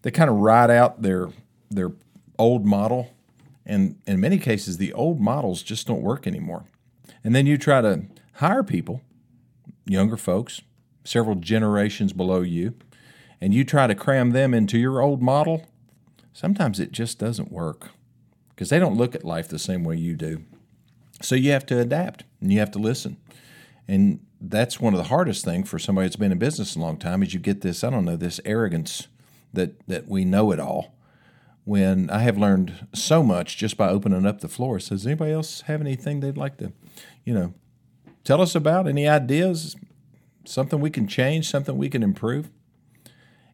they 0.01 0.11
kind 0.11 0.29
of 0.29 0.37
ride 0.37 0.71
out 0.71 1.01
their 1.03 1.29
their 1.69 1.91
old 2.39 2.65
model, 2.65 3.13
and 3.65 3.99
in 4.07 4.19
many 4.19 4.39
cases, 4.39 4.77
the 4.77 4.91
old 4.93 5.19
models 5.19 5.61
just 5.61 5.85
don't 5.85 6.01
work 6.01 6.25
anymore. 6.25 6.65
And 7.23 7.33
then 7.35 7.45
you 7.45 7.57
try 7.57 7.81
to 7.81 8.03
hire 8.35 8.63
people, 8.63 9.01
younger 9.85 10.17
folks, 10.17 10.61
several 11.03 11.35
generations 11.35 12.13
below 12.13 12.41
you, 12.41 12.73
and 13.39 13.53
you 13.53 13.63
try 13.63 13.87
to 13.87 13.95
cram 13.95 14.31
them 14.31 14.53
into 14.53 14.77
your 14.77 15.01
old 15.01 15.21
model. 15.21 15.65
Sometimes 16.33 16.79
it 16.79 16.91
just 16.91 17.19
doesn't 17.19 17.51
work 17.51 17.89
because 18.49 18.69
they 18.69 18.79
don't 18.79 18.97
look 18.97 19.15
at 19.15 19.23
life 19.23 19.47
the 19.47 19.59
same 19.59 19.83
way 19.83 19.97
you 19.97 20.15
do. 20.15 20.43
So 21.21 21.35
you 21.35 21.51
have 21.51 21.65
to 21.67 21.79
adapt 21.79 22.23
and 22.41 22.51
you 22.51 22.59
have 22.59 22.71
to 22.71 22.79
listen. 22.79 23.17
And 23.87 24.25
that's 24.39 24.79
one 24.79 24.93
of 24.93 24.97
the 24.97 25.05
hardest 25.05 25.45
things 25.45 25.69
for 25.69 25.79
somebody 25.79 26.07
that's 26.07 26.15
been 26.15 26.31
in 26.31 26.37
business 26.37 26.75
a 26.75 26.79
long 26.79 26.97
time 26.97 27.23
is 27.23 27.33
you 27.33 27.39
get 27.39 27.61
this, 27.61 27.83
I 27.83 27.89
don't 27.89 28.05
know, 28.05 28.17
this 28.17 28.41
arrogance 28.45 29.07
that 29.53 29.85
that 29.87 30.07
we 30.07 30.25
know 30.25 30.51
it 30.51 30.59
all. 30.59 30.95
When 31.65 32.09
I 32.09 32.19
have 32.19 32.37
learned 32.37 32.87
so 32.93 33.23
much 33.23 33.57
just 33.57 33.77
by 33.77 33.89
opening 33.89 34.25
up 34.25 34.41
the 34.41 34.49
floor. 34.49 34.79
So 34.79 34.95
does 34.95 35.07
anybody 35.07 35.31
else 35.31 35.61
have 35.61 35.79
anything 35.79 36.19
they'd 36.19 36.37
like 36.37 36.57
to, 36.57 36.73
you 37.23 37.33
know, 37.33 37.53
tell 38.23 38.41
us 38.41 38.53
about? 38.53 38.87
Any 38.87 39.07
ideas? 39.07 39.75
Something 40.45 40.81
we 40.81 40.89
can 40.89 41.07
change, 41.07 41.49
something 41.49 41.77
we 41.77 41.89
can 41.89 42.03
improve? 42.03 42.49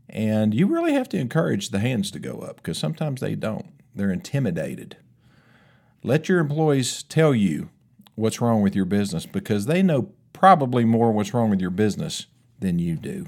And 0.09 0.55
you 0.55 0.65
really 0.65 0.93
have 0.93 1.07
to 1.09 1.19
encourage 1.19 1.69
the 1.69 1.79
hands 1.79 2.09
to 2.11 2.19
go 2.19 2.39
up 2.39 2.57
because 2.57 2.79
sometimes 2.79 3.21
they 3.21 3.35
don't. 3.35 3.67
They're 3.93 4.11
intimidated. 4.11 4.97
Let 6.01 6.27
your 6.27 6.39
employees 6.39 7.03
tell 7.03 7.35
you 7.35 7.69
what's 8.15 8.41
wrong 8.41 8.61
with 8.61 8.75
your 8.75 8.85
business 8.85 9.25
because 9.25 9.65
they 9.65 9.83
know 9.83 10.13
probably 10.33 10.83
more 10.83 11.11
what's 11.11 11.33
wrong 11.33 11.49
with 11.49 11.61
your 11.61 11.69
business 11.69 12.25
than 12.59 12.79
you 12.79 12.95
do. 12.95 13.27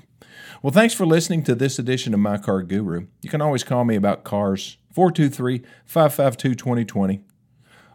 Well, 0.64 0.72
thanks 0.72 0.94
for 0.94 1.08
listening 1.08 1.42
to 1.46 1.56
this 1.56 1.80
edition 1.80 2.14
of 2.14 2.20
My 2.20 2.38
Car 2.38 2.62
Guru. 2.62 3.08
You 3.24 3.32
can 3.32 3.42
always 3.42 3.64
call 3.64 3.84
me 3.84 3.96
about 3.96 4.24
cars, 4.24 4.78
423 4.94 5.64
552 5.86 6.54
2020, 6.54 7.22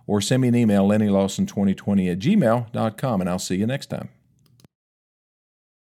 or 0.09 0.21
send 0.21 0.43
me 0.43 0.49
an 0.49 0.57
email, 0.57 0.89
lennylawson2020 0.89 2.11
at 2.11 2.19
gmail.com, 2.19 3.21
and 3.21 3.31
I'll 3.31 3.39
see 3.39 3.55
you 3.55 3.69
next 3.69 3.87
time. 3.87 4.09